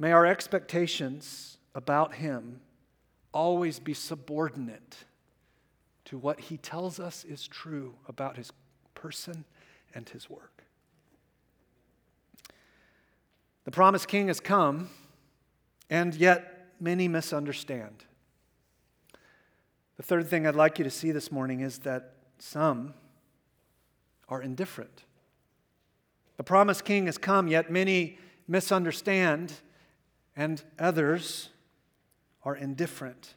May 0.00 0.12
our 0.12 0.24
expectations 0.24 1.58
about 1.74 2.14
Him 2.14 2.62
always 3.34 3.78
be 3.78 3.92
subordinate 3.92 4.96
to 6.06 6.16
what 6.16 6.40
He 6.40 6.56
tells 6.56 6.98
us 6.98 7.22
is 7.22 7.46
true 7.46 7.96
about 8.08 8.38
His 8.38 8.50
person 8.94 9.44
and 9.94 10.08
His 10.08 10.30
work. 10.30 10.64
The 13.64 13.70
promised 13.70 14.08
King 14.08 14.28
has 14.28 14.40
come, 14.40 14.88
and 15.90 16.14
yet 16.14 16.72
many 16.80 17.06
misunderstand. 17.06 18.06
The 19.98 20.02
third 20.02 20.28
thing 20.28 20.46
I'd 20.46 20.54
like 20.54 20.78
you 20.78 20.84
to 20.84 20.90
see 20.90 21.12
this 21.12 21.30
morning 21.30 21.60
is 21.60 21.80
that 21.80 22.14
some 22.38 22.94
are 24.30 24.40
indifferent. 24.40 25.04
The 26.38 26.44
promised 26.44 26.86
king 26.86 27.04
has 27.04 27.18
come, 27.18 27.48
yet 27.48 27.70
many 27.70 28.16
misunderstand, 28.48 29.52
and 30.36 30.62
others 30.78 31.48
are 32.44 32.56
indifferent. 32.56 33.34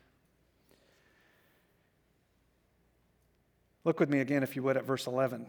Look 3.84 4.00
with 4.00 4.10
me 4.10 4.20
again, 4.20 4.44
if 4.44 4.56
you 4.56 4.64
would, 4.64 4.78
at 4.78 4.86
verse 4.86 5.08
11. 5.08 5.46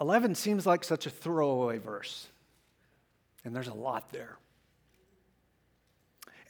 11 0.00 0.34
seems 0.34 0.66
like 0.66 0.84
such 0.84 1.06
a 1.06 1.10
throwaway 1.10 1.78
verse, 1.78 2.28
and 3.44 3.54
there's 3.54 3.68
a 3.68 3.74
lot 3.74 4.10
there. 4.10 4.38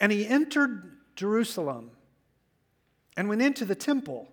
And 0.01 0.11
he 0.11 0.27
entered 0.27 0.97
Jerusalem 1.17 1.91
and 3.17 3.29
went 3.29 3.43
into 3.43 3.65
the 3.65 3.75
temple. 3.75 4.29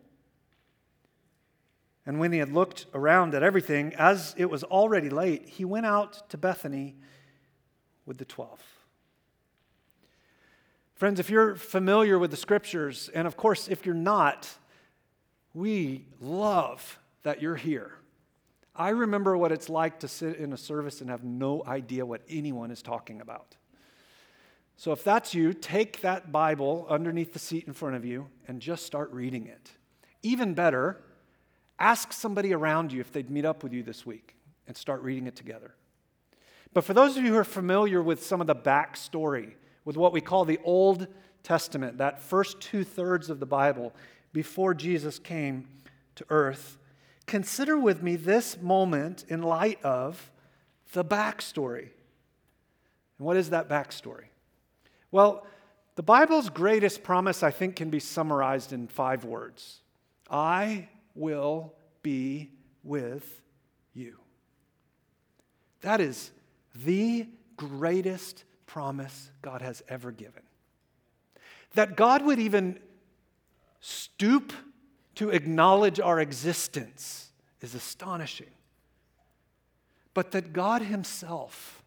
And 2.06 2.20
when 2.20 2.32
he 2.32 2.40
had 2.40 2.52
looked 2.52 2.86
around 2.94 3.36
at 3.36 3.44
everything, 3.44 3.94
as 3.96 4.34
it 4.38 4.50
was 4.50 4.64
already 4.64 5.10
late, 5.10 5.48
he 5.48 5.66
went 5.66 5.86
out 5.86 6.30
to 6.30 6.38
Bethany 6.38 6.96
with 8.06 8.18
the 8.18 8.26
twelve. 8.26 8.62
Friends, 11.00 11.20
if 11.20 11.32
you're 11.32 11.56
familiar 11.56 12.20
with 12.20 12.30
the 12.30 12.38
scriptures, 12.38 13.10
and 13.16 13.26
of 13.26 13.36
course, 13.36 13.68
if 13.68 13.86
you're 13.86 13.96
not, 13.96 14.48
we 15.56 16.06
love 16.22 17.00
that 17.24 17.42
you're 17.42 17.56
here. 17.56 17.94
I 18.76 18.90
remember 18.90 19.36
what 19.36 19.52
it's 19.52 19.70
like 19.70 20.02
to 20.02 20.08
sit 20.08 20.36
in 20.36 20.54
a 20.54 20.58
service 20.58 21.02
and 21.02 21.10
have 21.10 21.24
no 21.24 21.64
idea 21.66 22.06
what 22.06 22.22
anyone 22.30 22.70
is 22.70 22.84
talking 22.84 23.22
about. 23.22 23.56
So 24.78 24.92
if 24.92 25.04
that's 25.04 25.34
you, 25.34 25.54
take 25.54 26.02
that 26.02 26.32
Bible 26.32 26.86
underneath 26.88 27.34
the 27.34 27.40
seat 27.40 27.66
in 27.66 27.74
front 27.74 27.96
of 27.96 28.06
you 28.06 28.28
and 28.48 28.62
just 28.62 28.86
start 28.86 29.12
reading 29.12 29.48
it. 29.48 29.72
Even 30.22 30.54
better, 30.54 31.02
Ask 31.80 32.12
somebody 32.12 32.54
around 32.54 32.92
you 32.92 33.00
if 33.00 33.12
they'd 33.12 33.30
meet 33.30 33.46
up 33.46 33.64
with 33.64 33.72
you 33.72 33.84
this 33.84 34.06
week 34.06 34.36
and 34.68 34.76
start 34.76 35.02
reading 35.02 35.28
it 35.28 35.36
together. 35.36 35.74
But 36.74 36.84
for 36.84 36.94
those 36.94 37.16
of 37.16 37.24
you 37.24 37.32
who 37.32 37.38
are 37.38 37.46
familiar 37.46 38.04
with 38.04 38.24
some 38.24 38.42
of 38.42 38.48
the 38.48 38.56
backstory, 38.56 39.54
with 39.86 39.98
what 39.98 40.14
we 40.14 40.22
call 40.22 40.46
the 40.46 40.60
Old 40.64 41.08
Testament, 41.44 41.98
that 41.98 42.22
first 42.22 42.60
two 42.60 42.84
thirds 42.84 43.30
of 43.30 43.40
the 43.40 43.46
Bible 43.46 43.94
before 44.34 44.74
Jesus 44.74 45.20
came 45.20 45.68
to 46.16 46.26
earth, 46.30 46.78
consider 47.26 47.78
with 47.78 48.04
me 48.04 48.16
this 48.16 48.62
moment 48.62 49.26
in 49.30 49.42
light 49.42 49.84
of 49.84 50.32
the 50.94 51.06
backstory. 51.06 51.90
And 53.18 53.26
what 53.26 53.38
is 53.38 53.52
that 53.52 53.70
backstory? 53.70 54.26
Well, 55.12 55.46
the 55.96 56.04
Bible's 56.04 56.50
greatest 56.50 57.04
promise, 57.04 57.44
I 57.44 57.52
think, 57.52 57.76
can 57.76 57.90
be 57.90 58.00
summarized 58.00 58.72
in 58.72 58.88
five 58.88 59.26
words 59.26 59.82
I 60.30 60.88
will 61.16 61.74
be 62.04 62.52
with 62.84 63.42
you. 63.94 64.18
That 65.82 66.00
is 66.02 66.32
the 66.76 67.28
greatest 67.58 68.44
promise 68.70 69.32
God 69.42 69.62
has 69.62 69.84
ever 69.90 70.12
given. 70.12 70.44
That 71.76 71.96
God 71.96 72.24
would 72.24 72.40
even 72.40 72.80
stoop 73.80 74.54
to 75.16 75.30
acknowledge 75.30 76.00
our 76.00 76.20
existence 76.20 77.32
is 77.62 77.76
astonishing. 77.76 78.52
But 80.14 80.32
that 80.32 80.54
God 80.54 80.82
Himself 80.82 81.84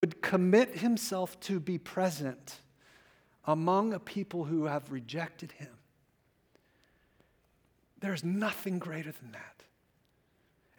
would 0.00 0.22
commit 0.22 0.78
Himself 0.78 1.38
to 1.40 1.60
be 1.60 1.78
present 1.78 2.60
among 3.44 3.92
a 3.92 3.98
people 3.98 4.44
who 4.44 4.64
have 4.66 4.90
rejected 4.90 5.52
Him 5.52 5.70
there's 8.00 8.24
nothing 8.24 8.78
greater 8.78 9.12
than 9.12 9.32
that. 9.32 9.62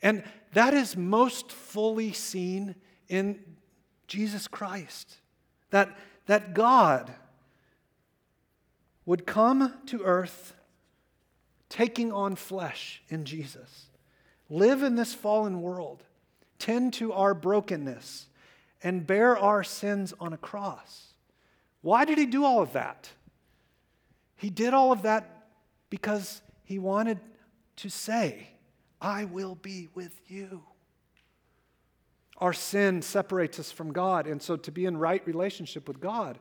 And 0.03 0.23
that 0.53 0.73
is 0.73 0.97
most 0.97 1.51
fully 1.51 2.11
seen 2.11 2.75
in 3.07 3.39
Jesus 4.11 4.49
Christ. 4.49 5.19
That, 5.69 5.97
that 6.25 6.53
God 6.53 7.13
would 9.05 9.25
come 9.25 9.73
to 9.85 10.03
earth 10.03 10.53
taking 11.69 12.11
on 12.11 12.35
flesh 12.35 13.01
in 13.07 13.23
Jesus, 13.23 13.85
live 14.49 14.83
in 14.83 14.95
this 14.95 15.13
fallen 15.13 15.61
world, 15.61 16.03
tend 16.59 16.91
to 16.95 17.13
our 17.13 17.33
brokenness, 17.33 18.27
and 18.83 19.07
bear 19.07 19.37
our 19.37 19.63
sins 19.63 20.13
on 20.19 20.33
a 20.33 20.37
cross. 20.37 21.13
Why 21.81 22.03
did 22.03 22.17
he 22.17 22.25
do 22.25 22.43
all 22.43 22.61
of 22.61 22.73
that? 22.73 23.09
He 24.35 24.49
did 24.49 24.73
all 24.73 24.91
of 24.91 25.03
that 25.03 25.45
because 25.89 26.41
he 26.65 26.79
wanted 26.79 27.19
to 27.77 27.87
say, 27.89 28.49
I 28.99 29.23
will 29.23 29.55
be 29.55 29.87
with 29.95 30.19
you. 30.27 30.63
Our 32.41 32.53
sin 32.53 33.03
separates 33.03 33.59
us 33.59 33.71
from 33.71 33.93
God, 33.93 34.25
and 34.25 34.41
so 34.41 34.57
to 34.57 34.71
be 34.71 34.85
in 34.85 34.97
right 34.97 35.25
relationship 35.27 35.87
with 35.87 36.01
God, 36.01 36.39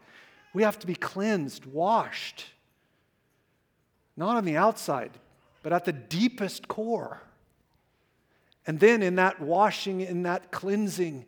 we 0.55 0.63
have 0.63 0.79
to 0.79 0.87
be 0.87 0.95
cleansed, 0.95 1.67
washed, 1.67 2.47
not 4.17 4.37
on 4.37 4.47
the 4.47 4.57
outside, 4.57 5.13
but 5.63 5.75
at 5.75 5.85
the 5.85 5.93
deepest 5.93 6.67
core. 6.69 7.23
And 8.67 8.81
then 8.81 9.03
in 9.03 9.17
that 9.17 9.41
washing, 9.41 10.01
in 10.01 10.23
that 10.23 10.51
cleansing, 10.51 11.27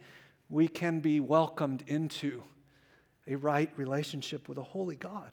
we 0.48 0.68
can 0.68 1.00
be 1.00 1.20
welcomed 1.20 1.85
into 1.87 2.42
a 3.26 3.37
right 3.37 3.70
relationship 3.76 4.48
with 4.48 4.58
a 4.58 4.62
holy 4.62 4.96
God. 4.96 5.30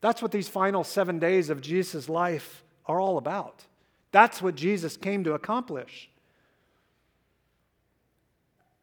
That's 0.00 0.22
what 0.22 0.32
these 0.32 0.48
final 0.48 0.84
seven 0.84 1.18
days 1.18 1.50
of 1.50 1.60
Jesus' 1.60 2.08
life 2.08 2.62
are 2.86 3.00
all 3.00 3.18
about. 3.18 3.64
That's 4.12 4.40
what 4.40 4.54
Jesus 4.54 4.96
came 4.96 5.24
to 5.24 5.32
accomplish. 5.32 6.10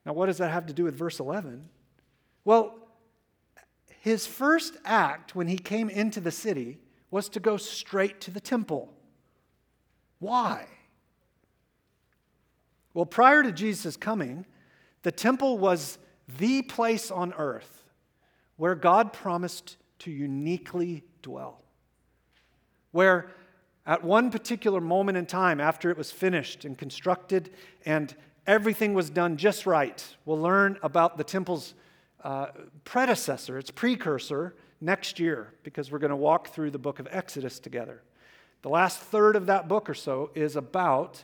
Now, 0.05 0.13
what 0.13 0.25
does 0.27 0.37
that 0.39 0.51
have 0.51 0.65
to 0.67 0.73
do 0.73 0.83
with 0.85 0.95
verse 0.95 1.19
11? 1.19 1.69
Well, 2.43 2.75
his 3.99 4.25
first 4.25 4.77
act 4.83 5.35
when 5.35 5.47
he 5.47 5.57
came 5.57 5.89
into 5.89 6.19
the 6.19 6.31
city 6.31 6.79
was 7.11 7.29
to 7.29 7.39
go 7.39 7.57
straight 7.57 8.19
to 8.21 8.31
the 8.31 8.39
temple. 8.39 8.93
Why? 10.19 10.65
Well, 12.93 13.05
prior 13.05 13.43
to 13.43 13.51
Jesus' 13.51 13.97
coming, 13.97 14.45
the 15.03 15.11
temple 15.11 15.57
was 15.57 15.97
the 16.39 16.61
place 16.63 17.11
on 17.11 17.33
earth 17.33 17.83
where 18.57 18.75
God 18.75 19.13
promised 19.13 19.77
to 19.99 20.11
uniquely 20.11 21.03
dwell. 21.21 21.61
Where 22.91 23.31
at 23.85 24.03
one 24.03 24.29
particular 24.29 24.81
moment 24.81 25.17
in 25.17 25.25
time, 25.25 25.59
after 25.59 25.89
it 25.89 25.97
was 25.97 26.11
finished 26.11 26.65
and 26.65 26.77
constructed 26.77 27.51
and 27.85 28.15
everything 28.51 28.93
was 28.93 29.09
done 29.09 29.37
just 29.37 29.65
right, 29.65 30.05
we'll 30.25 30.39
learn 30.39 30.77
about 30.83 31.17
the 31.17 31.23
temple's 31.23 31.73
uh, 32.21 32.47
predecessor, 32.83 33.57
its 33.57 33.71
precursor, 33.71 34.53
next 34.81 35.19
year, 35.19 35.53
because 35.63 35.89
we're 35.89 35.99
going 35.99 36.09
to 36.09 36.17
walk 36.17 36.49
through 36.49 36.69
the 36.69 36.77
book 36.77 36.99
of 36.99 37.07
Exodus 37.11 37.59
together. 37.59 38.03
The 38.61 38.69
last 38.69 38.99
third 38.99 39.37
of 39.37 39.45
that 39.45 39.69
book 39.69 39.89
or 39.89 39.93
so 39.93 40.31
is 40.35 40.57
about 40.57 41.23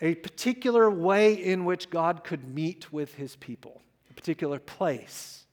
a 0.00 0.16
particular 0.16 0.90
way 0.90 1.34
in 1.34 1.64
which 1.64 1.88
God 1.88 2.24
could 2.24 2.52
meet 2.52 2.92
with 2.92 3.14
his 3.14 3.36
people, 3.36 3.80
a 4.10 4.14
particular 4.14 4.58
place. 4.58 5.46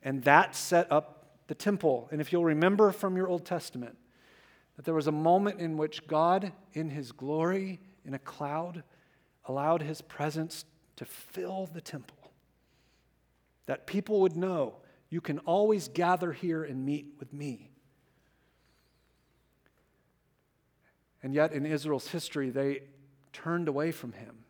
And 0.00 0.22
that 0.22 0.54
set 0.54 0.90
up 0.92 1.26
the 1.48 1.56
temple. 1.56 2.08
And 2.12 2.20
if 2.20 2.32
you'll 2.32 2.44
remember 2.44 2.92
from 2.92 3.16
your 3.16 3.26
Old 3.26 3.44
Testament, 3.44 3.96
that 4.76 4.84
there 4.84 4.94
was 4.94 5.08
a 5.08 5.12
moment 5.12 5.60
in 5.60 5.76
which 5.76 6.06
God, 6.06 6.52
in 6.72 6.90
his 6.90 7.10
glory, 7.10 7.80
in 8.04 8.14
a 8.14 8.18
cloud, 8.20 8.84
allowed 9.46 9.82
his 9.82 10.00
presence 10.02 10.64
to 10.96 11.04
fill 11.04 11.68
the 11.72 11.80
temple. 11.80 12.32
That 13.66 13.86
people 13.86 14.20
would 14.20 14.36
know 14.36 14.76
you 15.10 15.20
can 15.20 15.38
always 15.40 15.88
gather 15.88 16.32
here 16.32 16.64
and 16.64 16.84
meet 16.84 17.14
with 17.18 17.32
me. 17.32 17.70
And 21.22 21.34
yet, 21.34 21.52
in 21.52 21.64
Israel's 21.64 22.08
history, 22.08 22.50
they 22.50 22.82
turned 23.32 23.68
away 23.68 23.92
from 23.92 24.12
him 24.12 24.44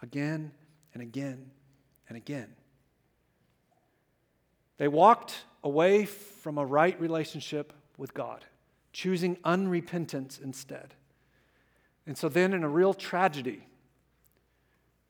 again 0.00 0.52
and 0.94 1.02
again 1.02 1.50
and 2.08 2.16
again. 2.16 2.54
They 4.78 4.88
walked 4.88 5.44
away 5.62 6.04
from 6.04 6.56
a 6.56 6.64
right 6.64 6.98
relationship 7.00 7.72
with 7.96 8.14
God, 8.14 8.44
choosing 8.92 9.36
unrepentance 9.44 10.42
instead. 10.42 10.94
And 12.06 12.16
so 12.16 12.28
then, 12.28 12.54
in 12.54 12.64
a 12.64 12.68
real 12.68 12.94
tragedy, 12.94 13.66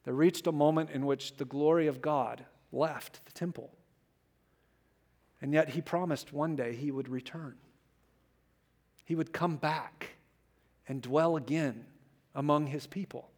they 0.08 0.14
reached 0.14 0.46
a 0.46 0.52
moment 0.52 0.88
in 0.88 1.04
which 1.04 1.36
the 1.36 1.44
glory 1.44 1.86
of 1.86 2.00
God 2.00 2.46
left 2.72 3.22
the 3.26 3.32
temple. 3.32 3.70
And 5.42 5.52
yet, 5.52 5.68
he 5.68 5.82
promised 5.82 6.32
one 6.32 6.56
day 6.56 6.74
he 6.74 6.90
would 6.90 7.10
return. 7.10 7.56
He 9.04 9.14
would 9.14 9.34
come 9.34 9.56
back 9.56 10.12
and 10.88 11.02
dwell 11.02 11.36
again 11.36 11.84
among 12.34 12.68
his 12.68 12.86
people. 12.86 13.28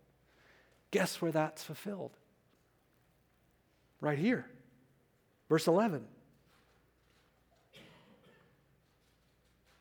Guess 0.92 1.20
where 1.20 1.32
that's 1.32 1.64
fulfilled? 1.64 2.16
Right 4.00 4.20
here. 4.20 4.46
Verse 5.48 5.66
11. 5.66 6.04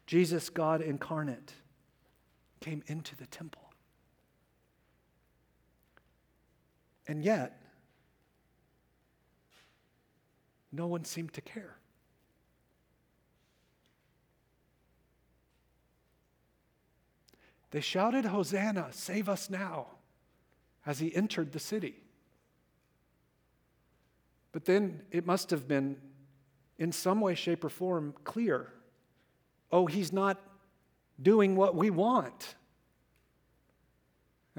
Jesus, 0.08 0.50
God 0.50 0.82
incarnate, 0.82 1.54
came 2.62 2.82
into 2.88 3.16
the 3.16 3.28
temple. 3.28 3.69
And 7.10 7.24
yet, 7.24 7.60
no 10.72 10.86
one 10.86 11.06
seemed 11.06 11.34
to 11.34 11.42
care. 11.42 11.76
They 17.72 17.82
shouted, 17.82 18.26
Hosanna, 18.26 18.90
save 18.92 19.28
us 19.28 19.50
now, 19.50 19.88
as 20.86 21.00
he 21.00 21.16
entered 21.16 21.52
the 21.52 21.60
city. 21.60 21.96
But 24.52 24.66
then 24.66 25.02
it 25.10 25.26
must 25.26 25.50
have 25.50 25.68
been, 25.68 25.98
in 26.78 26.92
some 26.92 27.22
way, 27.22 27.34
shape, 27.34 27.64
or 27.64 27.70
form, 27.70 28.14
clear 28.24 28.72
oh, 29.72 29.88
he's 29.88 30.14
not 30.14 30.40
doing 31.20 31.56
what 31.56 31.76
we 31.76 31.90
want. 31.90 32.56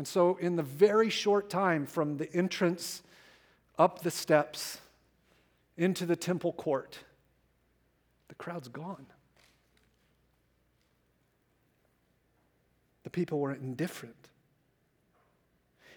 And 0.00 0.08
so, 0.08 0.36
in 0.36 0.56
the 0.56 0.62
very 0.62 1.10
short 1.10 1.50
time 1.50 1.84
from 1.84 2.16
the 2.16 2.32
entrance 2.32 3.02
up 3.78 4.00
the 4.00 4.10
steps 4.10 4.78
into 5.76 6.06
the 6.06 6.16
temple 6.16 6.54
court, 6.54 7.00
the 8.28 8.34
crowd's 8.34 8.68
gone. 8.68 9.04
The 13.02 13.10
people 13.10 13.40
were 13.40 13.52
indifferent. 13.52 14.30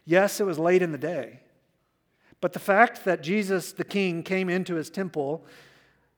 Yes, 0.03 0.41
it 0.41 0.45
was 0.45 0.59
late 0.59 0.81
in 0.81 0.91
the 0.91 0.97
day, 0.97 1.39
but 2.41 2.51
the 2.51 2.59
fact 2.59 3.05
that 3.05 3.23
Jesus 3.23 3.71
the 3.71 3.85
King 3.85 4.21
came 4.21 4.49
into 4.49 4.75
his 4.75 4.89
temple, 4.89 5.45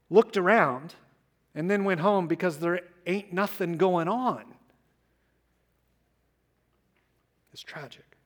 looked 0.09 0.37
around, 0.37 0.95
and 1.53 1.69
then 1.69 1.83
went 1.83 1.99
home 1.99 2.25
because 2.25 2.57
there 2.57 2.79
ain't 3.05 3.31
nothing 3.31 3.77
going 3.77 4.07
on 4.07 4.54
is 7.55 7.63
tragic. 7.63 8.17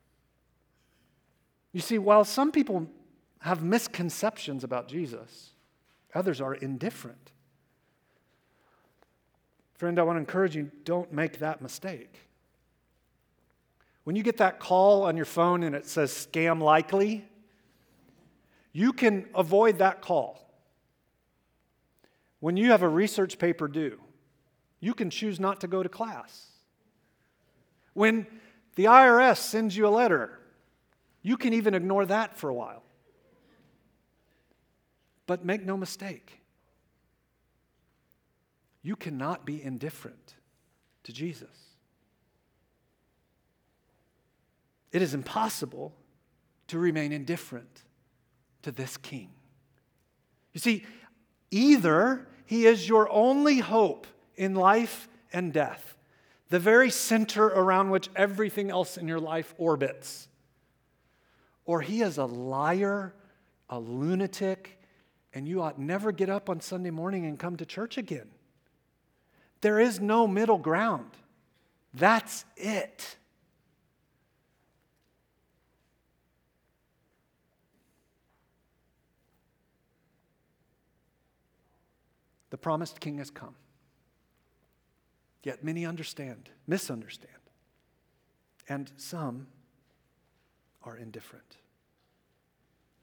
You 1.72 1.82
see, 1.82 2.00
while 2.00 2.26
some 2.26 2.52
people 2.52 2.88
have 3.42 3.64
misconceptions 3.64 4.64
about 4.64 4.88
Jesus, 4.88 5.52
others 6.16 6.42
are 6.42 6.56
indifferent. 6.56 7.32
Friend, 9.76 10.00
I 10.00 10.02
want 10.02 10.16
to 10.16 10.20
encourage 10.20 10.56
you 10.56 10.72
don't 10.84 11.14
make 11.14 11.38
that 11.40 11.62
mistake. 11.62 12.18
When 14.04 14.16
you 14.16 14.24
get 14.24 14.38
that 14.38 14.60
call 14.60 15.04
on 15.04 15.16
your 15.16 15.28
phone 15.28 15.62
and 15.62 15.76
it 15.76 15.86
says 15.86 16.12
scam 16.12 16.60
likely, 16.60 17.24
you 18.74 18.92
can 18.94 19.28
avoid 19.36 19.78
that 19.78 20.02
call. 20.02 20.52
When 22.40 22.58
you 22.58 22.72
have 22.72 22.82
a 22.82 22.90
research 22.90 23.38
paper 23.38 23.68
due, 23.68 24.00
you 24.80 24.96
can 24.96 25.12
choose 25.12 25.40
not 25.40 25.62
to 25.62 25.68
go 25.68 25.84
to 25.84 25.90
class. 25.90 26.48
When 27.94 28.26
the 28.80 28.86
IRS 28.86 29.40
sends 29.40 29.76
you 29.76 29.86
a 29.86 29.90
letter, 29.90 30.40
you 31.22 31.36
can 31.36 31.52
even 31.52 31.74
ignore 31.74 32.06
that 32.06 32.38
for 32.38 32.48
a 32.50 32.54
while. 32.54 32.82
But 35.28 35.44
make 35.44 35.66
no 35.66 35.76
mistake, 35.76 36.40
you 38.82 38.96
cannot 38.96 39.46
be 39.46 39.62
indifferent 39.62 40.36
to 41.04 41.12
Jesus. 41.12 41.50
It 44.94 45.02
is 45.02 45.14
impossible 45.14 45.94
to 46.68 46.80
remain 46.80 47.12
indifferent 47.12 47.84
to 48.62 48.72
this 48.72 48.96
king. 48.96 49.30
You 50.54 50.62
see, 50.62 50.86
either 51.52 52.30
he 52.46 52.66
is 52.66 52.88
your 52.88 53.12
only 53.12 53.60
hope 53.60 54.08
in 54.38 54.56
life 54.56 55.10
and 55.34 55.52
death, 55.52 55.98
the 56.50 56.60
very 56.60 56.90
center 56.90 57.46
around 57.46 57.92
which 57.92 58.10
everything 58.16 58.70
else 58.72 58.98
in 58.98 59.08
your 59.08 59.20
life 59.20 59.54
orbits, 59.58 60.28
or 61.66 61.82
he 61.82 62.02
is 62.02 62.18
a 62.18 62.26
liar, 62.26 63.14
a 63.70 63.80
lunatic, 63.80 64.82
and 65.34 65.48
you 65.48 65.62
ought 65.62 65.78
never 65.78 66.12
get 66.12 66.30
up 66.30 66.50
on 66.50 66.60
Sunday 66.60 66.90
morning 66.90 67.26
and 67.26 67.38
come 67.38 67.56
to 67.58 67.66
church 67.66 67.98
again. 67.98 68.30
There 69.62 69.80
is 69.80 70.00
no 70.00 70.28
middle 70.28 70.58
ground. 70.58 71.12
That's 71.94 72.46
it. 72.58 73.18
The 82.50 82.58
promised 82.58 83.00
king 83.00 83.20
has 83.20 83.30
come. 83.30 83.54
Yet 85.44 85.64
many 85.64 85.86
understand, 85.86 86.50
misunderstand, 86.68 87.32
and 88.68 88.92
some 88.98 89.48
are 90.84 90.98
indifferent. 90.98 91.58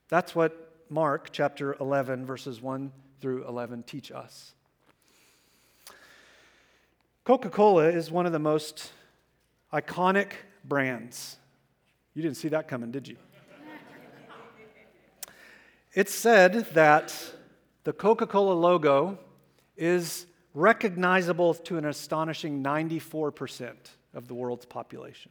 That's 0.09 0.35
what 0.35 0.75
Mark 0.89 1.31
chapter 1.33 1.75
11, 1.81 2.27
verses 2.27 2.61
1 2.61 2.93
through 3.21 3.47
11 3.49 3.83
teach 3.85 4.13
us. 4.13 4.55
Coca 7.25 7.51
Cola 7.51 7.89
is 7.89 8.11
one 8.11 8.25
of 8.27 8.33
the 8.33 8.39
most 8.39 8.93
iconic 9.73 10.33
brands. 10.65 11.37
You 12.15 12.23
didn't 12.23 12.37
see 12.37 12.49
that 12.49 12.69
coming, 12.69 12.93
did 12.93 13.09
you? 13.09 13.17
It's 15.93 16.15
said 16.15 16.67
that 16.75 17.15
the 17.85 17.93
Coca 17.93 18.27
Cola 18.27 18.53
logo 18.53 19.19
is 19.77 20.27
recognizable 20.57 21.53
to 21.53 21.77
an 21.77 21.85
astonishing 21.85 22.65
94% 22.65 23.75
of 24.15 24.27
the 24.27 24.33
world's 24.33 24.65
population. 24.65 25.31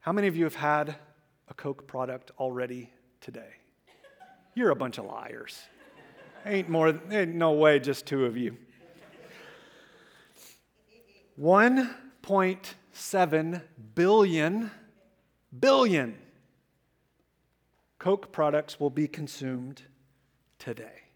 How 0.00 0.12
many 0.12 0.26
of 0.26 0.36
you 0.36 0.44
have 0.44 0.54
had 0.54 0.96
a 1.48 1.54
Coke 1.54 1.86
product 1.86 2.30
already 2.38 2.90
today? 3.20 3.50
You're 4.54 4.70
a 4.70 4.76
bunch 4.76 4.96
of 4.96 5.04
liars. 5.04 5.60
Ain't 6.46 6.70
more, 6.70 6.98
ain't 7.10 7.34
no 7.34 7.52
way, 7.52 7.78
just 7.78 8.06
two 8.06 8.24
of 8.24 8.38
you. 8.38 8.56
1.7 11.38 13.62
billion, 13.94 14.70
billion 15.60 16.16
Coke 17.98 18.32
products 18.32 18.80
will 18.80 18.88
be 18.88 19.06
consumed 19.06 19.82
today. 20.58 21.07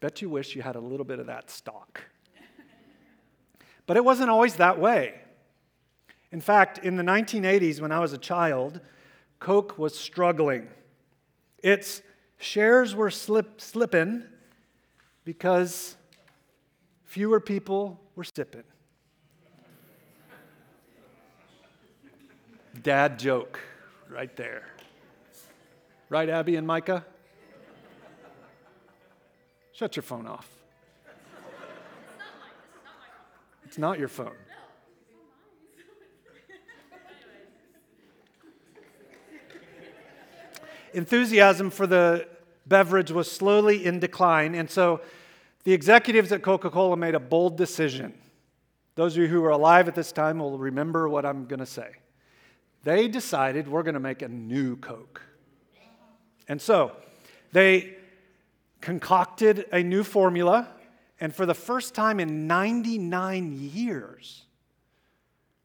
Bet 0.00 0.22
you 0.22 0.30
wish 0.30 0.54
you 0.54 0.62
had 0.62 0.76
a 0.76 0.80
little 0.80 1.04
bit 1.04 1.18
of 1.18 1.26
that 1.26 1.50
stock. 1.50 2.02
But 3.86 3.96
it 3.96 4.04
wasn't 4.04 4.30
always 4.30 4.56
that 4.56 4.78
way. 4.78 5.14
In 6.30 6.40
fact, 6.40 6.78
in 6.78 6.96
the 6.96 7.02
1980s, 7.02 7.80
when 7.80 7.90
I 7.90 8.00
was 8.00 8.12
a 8.12 8.18
child, 8.18 8.80
Coke 9.40 9.78
was 9.78 9.98
struggling. 9.98 10.68
Its 11.62 12.02
shares 12.36 12.94
were 12.94 13.10
slip, 13.10 13.60
slipping 13.60 14.24
because 15.24 15.96
fewer 17.04 17.40
people 17.40 17.98
were 18.14 18.24
sipping. 18.24 18.64
Dad 22.82 23.18
joke 23.18 23.58
right 24.08 24.34
there. 24.36 24.68
Right, 26.10 26.28
Abby 26.28 26.56
and 26.56 26.66
Micah? 26.66 27.04
Shut 29.78 29.94
your 29.94 30.02
phone 30.02 30.26
off. 30.26 30.48
It's 33.64 33.78
not 33.78 33.96
your 33.96 34.08
phone. 34.08 34.32
Enthusiasm 40.92 41.70
for 41.70 41.86
the 41.86 42.26
beverage 42.66 43.12
was 43.12 43.30
slowly 43.30 43.86
in 43.86 44.00
decline, 44.00 44.56
and 44.56 44.68
so 44.68 45.00
the 45.62 45.74
executives 45.74 46.32
at 46.32 46.42
Coca 46.42 46.70
Cola 46.70 46.96
made 46.96 47.14
a 47.14 47.20
bold 47.20 47.56
decision. 47.56 48.14
Those 48.96 49.16
of 49.16 49.22
you 49.22 49.28
who 49.28 49.44
are 49.44 49.50
alive 49.50 49.86
at 49.86 49.94
this 49.94 50.10
time 50.10 50.40
will 50.40 50.58
remember 50.58 51.08
what 51.08 51.24
I'm 51.24 51.46
going 51.46 51.60
to 51.60 51.66
say. 51.66 51.90
They 52.82 53.06
decided 53.06 53.68
we're 53.68 53.84
going 53.84 53.94
to 53.94 54.00
make 54.00 54.22
a 54.22 54.28
new 54.28 54.74
Coke. 54.74 55.22
And 56.48 56.60
so 56.60 56.96
they 57.52 57.97
concocted 58.80 59.66
a 59.72 59.82
new 59.82 60.04
formula, 60.04 60.68
and 61.20 61.34
for 61.34 61.46
the 61.46 61.54
first 61.54 61.94
time 61.94 62.20
in 62.20 62.46
99 62.46 63.70
years, 63.72 64.44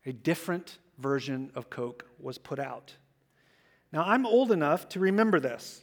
a 0.06 0.14
different 0.14 0.80
version 0.98 1.52
of 1.56 1.70
Coke 1.70 2.06
was 2.20 2.38
put 2.38 2.60
out. 2.60 2.94
Now, 3.92 4.04
I'm 4.06 4.26
old 4.26 4.52
enough 4.52 4.90
to 4.90 5.00
remember 5.00 5.40
this. 5.40 5.82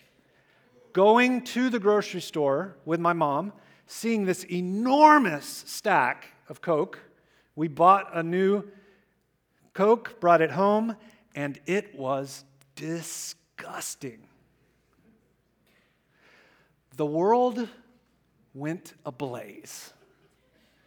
Going 0.93 1.45
to 1.45 1.71
the 1.71 1.79
grocery 1.79 2.21
store 2.21 2.77
with 2.85 2.99
my 2.99 3.13
mom, 3.13 3.53
seeing 3.87 4.25
this 4.25 4.45
enormous 4.45 5.65
stack 5.67 6.27
of 6.49 6.61
Coke, 6.61 6.99
we 7.55 7.69
bought 7.69 8.11
a 8.17 8.23
new 8.23 8.65
Coke, 9.73 10.19
brought 10.19 10.41
it 10.41 10.51
home, 10.51 10.97
and 11.35 11.61
it 11.67 11.97
was 11.97 12.45
disgusting. 12.75 14.27
The 17.01 17.07
world 17.07 17.67
went 18.53 18.93
ablaze. 19.07 19.95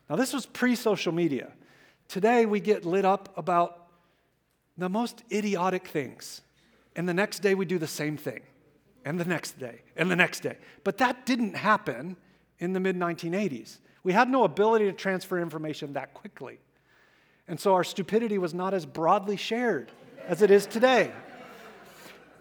Now, 0.07 0.15
this 0.15 0.31
was 0.31 0.45
pre 0.45 0.75
social 0.75 1.11
media. 1.11 1.51
Today, 2.07 2.45
we 2.45 2.59
get 2.59 2.85
lit 2.85 3.03
up 3.03 3.35
about 3.35 3.87
the 4.77 4.89
most 4.89 5.23
idiotic 5.31 5.87
things. 5.87 6.41
And 6.95 7.09
the 7.09 7.15
next 7.15 7.39
day, 7.39 7.55
we 7.55 7.65
do 7.65 7.79
the 7.79 7.87
same 7.87 8.15
thing. 8.15 8.41
And 9.03 9.19
the 9.19 9.25
next 9.25 9.57
day, 9.57 9.81
and 9.95 10.11
the 10.11 10.15
next 10.15 10.41
day. 10.41 10.57
But 10.83 10.99
that 10.99 11.25
didn't 11.25 11.55
happen 11.55 12.15
in 12.59 12.73
the 12.73 12.79
mid 12.79 12.95
1980s. 12.95 13.79
We 14.03 14.13
had 14.13 14.29
no 14.29 14.43
ability 14.43 14.85
to 14.85 14.93
transfer 14.93 15.39
information 15.39 15.93
that 15.93 16.13
quickly. 16.13 16.59
And 17.47 17.59
so 17.59 17.73
our 17.73 17.83
stupidity 17.83 18.37
was 18.37 18.53
not 18.53 18.75
as 18.75 18.85
broadly 18.85 19.35
shared 19.35 19.91
as 20.27 20.43
it 20.43 20.51
is 20.51 20.67
today. 20.67 21.11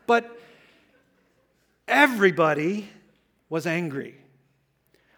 But 0.07 0.31
everybody 1.89 2.91
was 3.53 3.66
angry. 3.66 4.14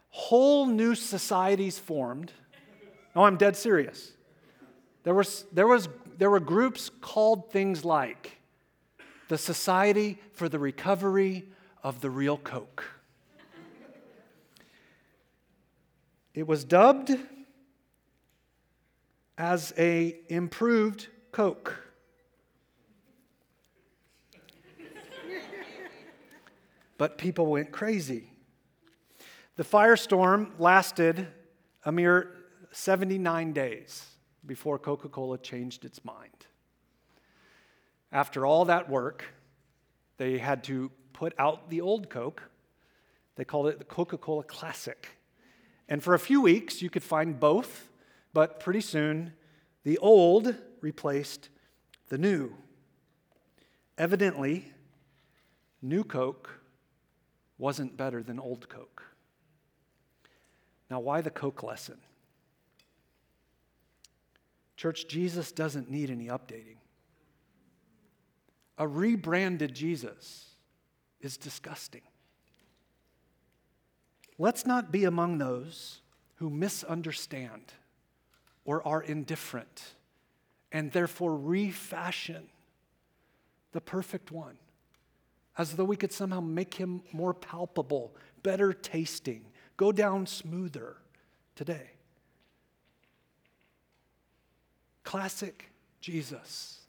Whole 0.08 0.66
new 0.66 0.96
societies 0.96 1.78
formed. 1.78 2.32
Oh, 3.14 3.22
I'm 3.22 3.36
dead 3.36 3.54
serious. 3.54 4.10
There, 5.04 5.14
was, 5.14 5.44
there, 5.52 5.68
was, 5.68 5.88
there 6.18 6.28
were 6.28 6.40
groups 6.40 6.90
called 7.00 7.52
things 7.52 7.84
like 7.84 8.38
the 9.28 9.38
Society 9.38 10.18
for 10.32 10.48
the 10.48 10.58
Recovery 10.58 11.44
of 11.84 12.00
the 12.00 12.10
Real 12.10 12.36
Coke. 12.36 12.84
It 16.34 16.48
was 16.48 16.64
dubbed 16.64 17.16
as 19.38 19.72
a 19.78 20.16
improved 20.28 21.06
Coke. 21.30 21.93
But 26.98 27.18
people 27.18 27.46
went 27.46 27.72
crazy. 27.72 28.30
The 29.56 29.64
firestorm 29.64 30.50
lasted 30.58 31.28
a 31.84 31.92
mere 31.92 32.30
79 32.72 33.52
days 33.52 34.06
before 34.46 34.78
Coca 34.78 35.08
Cola 35.08 35.38
changed 35.38 35.84
its 35.84 36.04
mind. 36.04 36.46
After 38.10 38.46
all 38.46 38.64
that 38.66 38.88
work, 38.88 39.24
they 40.16 40.38
had 40.38 40.64
to 40.64 40.90
put 41.12 41.34
out 41.38 41.70
the 41.70 41.80
old 41.80 42.10
Coke. 42.10 42.42
They 43.36 43.44
called 43.44 43.68
it 43.68 43.78
the 43.78 43.84
Coca 43.84 44.18
Cola 44.18 44.44
Classic. 44.44 45.08
And 45.88 46.02
for 46.02 46.14
a 46.14 46.18
few 46.18 46.40
weeks, 46.40 46.82
you 46.82 46.90
could 46.90 47.02
find 47.02 47.38
both, 47.38 47.90
but 48.32 48.60
pretty 48.60 48.80
soon, 48.80 49.32
the 49.84 49.98
old 49.98 50.54
replaced 50.80 51.48
the 52.08 52.18
new. 52.18 52.54
Evidently, 53.98 54.72
new 55.82 56.04
Coke 56.04 56.60
wasn't 57.58 57.96
better 57.96 58.22
than 58.22 58.38
old 58.38 58.68
Coke. 58.68 59.02
Now, 60.90 61.00
why 61.00 61.20
the 61.20 61.30
Coke 61.30 61.62
lesson? 61.62 61.98
Church, 64.76 65.06
Jesus 65.08 65.52
doesn't 65.52 65.90
need 65.90 66.10
any 66.10 66.26
updating. 66.26 66.76
A 68.76 68.86
rebranded 68.86 69.74
Jesus 69.74 70.46
is 71.20 71.36
disgusting. 71.36 72.02
Let's 74.36 74.66
not 74.66 74.90
be 74.90 75.04
among 75.04 75.38
those 75.38 76.00
who 76.36 76.50
misunderstand 76.50 77.72
or 78.64 78.86
are 78.86 79.02
indifferent 79.02 79.94
and 80.72 80.90
therefore 80.90 81.36
refashion 81.36 82.48
the 83.72 83.80
perfect 83.80 84.32
one 84.32 84.56
as 85.56 85.76
though 85.76 85.84
we 85.84 85.96
could 85.96 86.12
somehow 86.12 86.40
make 86.40 86.74
him 86.74 87.02
more 87.12 87.32
palpable, 87.32 88.14
better 88.42 88.72
tasting, 88.72 89.44
go 89.76 89.92
down 89.92 90.26
smoother 90.26 90.96
today. 91.54 91.90
Classic 95.04 95.70
Jesus 96.00 96.80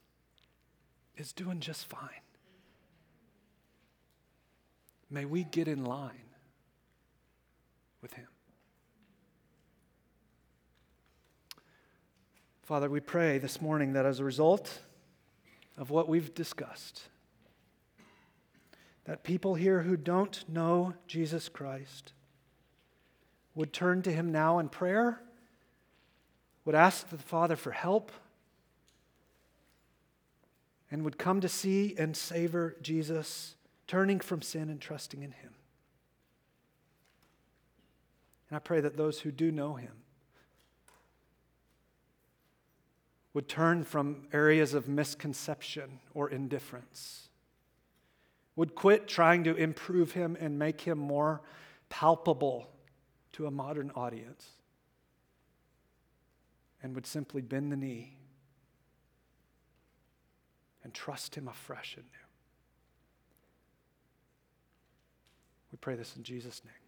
is 1.18 1.32
doing 1.32 1.60
just 1.60 1.86
fine. 1.86 2.10
May 5.10 5.26
we 5.26 5.44
get 5.44 5.68
in 5.68 5.86
line 5.86 6.12
with 8.02 8.14
him. 8.14 8.28
Father, 12.64 12.90
we 12.90 13.00
pray 13.00 13.38
this 13.38 13.62
morning 13.62 13.94
that 13.94 14.08
as 14.08 14.20
a 14.20 14.24
result 14.24 14.80
of 15.78 15.92
what 15.92 16.10
we've 16.10 16.34
discussed, 16.34 17.04
that 19.06 19.24
people 19.24 19.56
here 19.56 19.82
who 19.82 19.96
don't 19.96 20.44
know 20.50 20.94
Jesus 21.08 21.48
Christ 21.50 22.14
would 23.54 23.72
turn 23.72 24.02
to 24.02 24.12
him 24.12 24.32
now 24.32 24.60
in 24.60 24.68
prayer, 24.70 25.22
would 26.66 26.76
ask 26.76 27.10
the 27.10 27.18
Father 27.18 27.56
for 27.56 27.72
help 27.72 28.12
and 30.92 31.04
would 31.04 31.18
come 31.18 31.42
to 31.42 31.50
see 31.50 31.96
and 31.98 32.16
savor 32.16 32.76
Jesus, 32.82 33.56
turning 33.88 34.20
from 34.20 34.42
sin 34.42 34.70
and 34.70 34.80
trusting 34.80 35.24
in 35.24 35.32
Him. 35.32 35.54
And 38.50 38.56
I 38.56 38.60
pray 38.60 38.82
that 38.82 38.98
those 38.98 39.20
who 39.20 39.32
do 39.32 39.52
know 39.52 39.76
Him 39.76 39.92
would 43.34 43.50
turn 43.50 43.84
from 43.84 44.28
areas 44.32 44.74
of 44.74 44.88
misconception 44.88 46.00
or 46.14 46.30
indifference, 46.30 47.25
would 48.56 48.76
quit 48.76 49.08
trying 49.08 49.44
to 49.44 49.56
improve 49.56 50.12
Him 50.12 50.38
and 50.40 50.58
make 50.58 50.82
Him 50.82 50.98
more 50.98 51.42
palpable 51.90 52.70
to 53.34 53.46
a 53.48 53.52
modern 53.52 53.92
audience, 53.96 54.48
and 56.82 56.96
would 56.96 57.06
simply 57.06 57.42
bend 57.42 57.72
the 57.72 57.76
knee 57.76 58.18
and 60.84 60.94
trust 60.94 61.36
Him 61.36 61.48
afresh 61.48 61.96
and 61.98 62.06
new. 62.06 62.26
We 65.72 65.78
pray 65.78 65.96
this 65.96 66.16
in 66.16 66.24
Jesus' 66.24 66.62
name. 66.64 66.85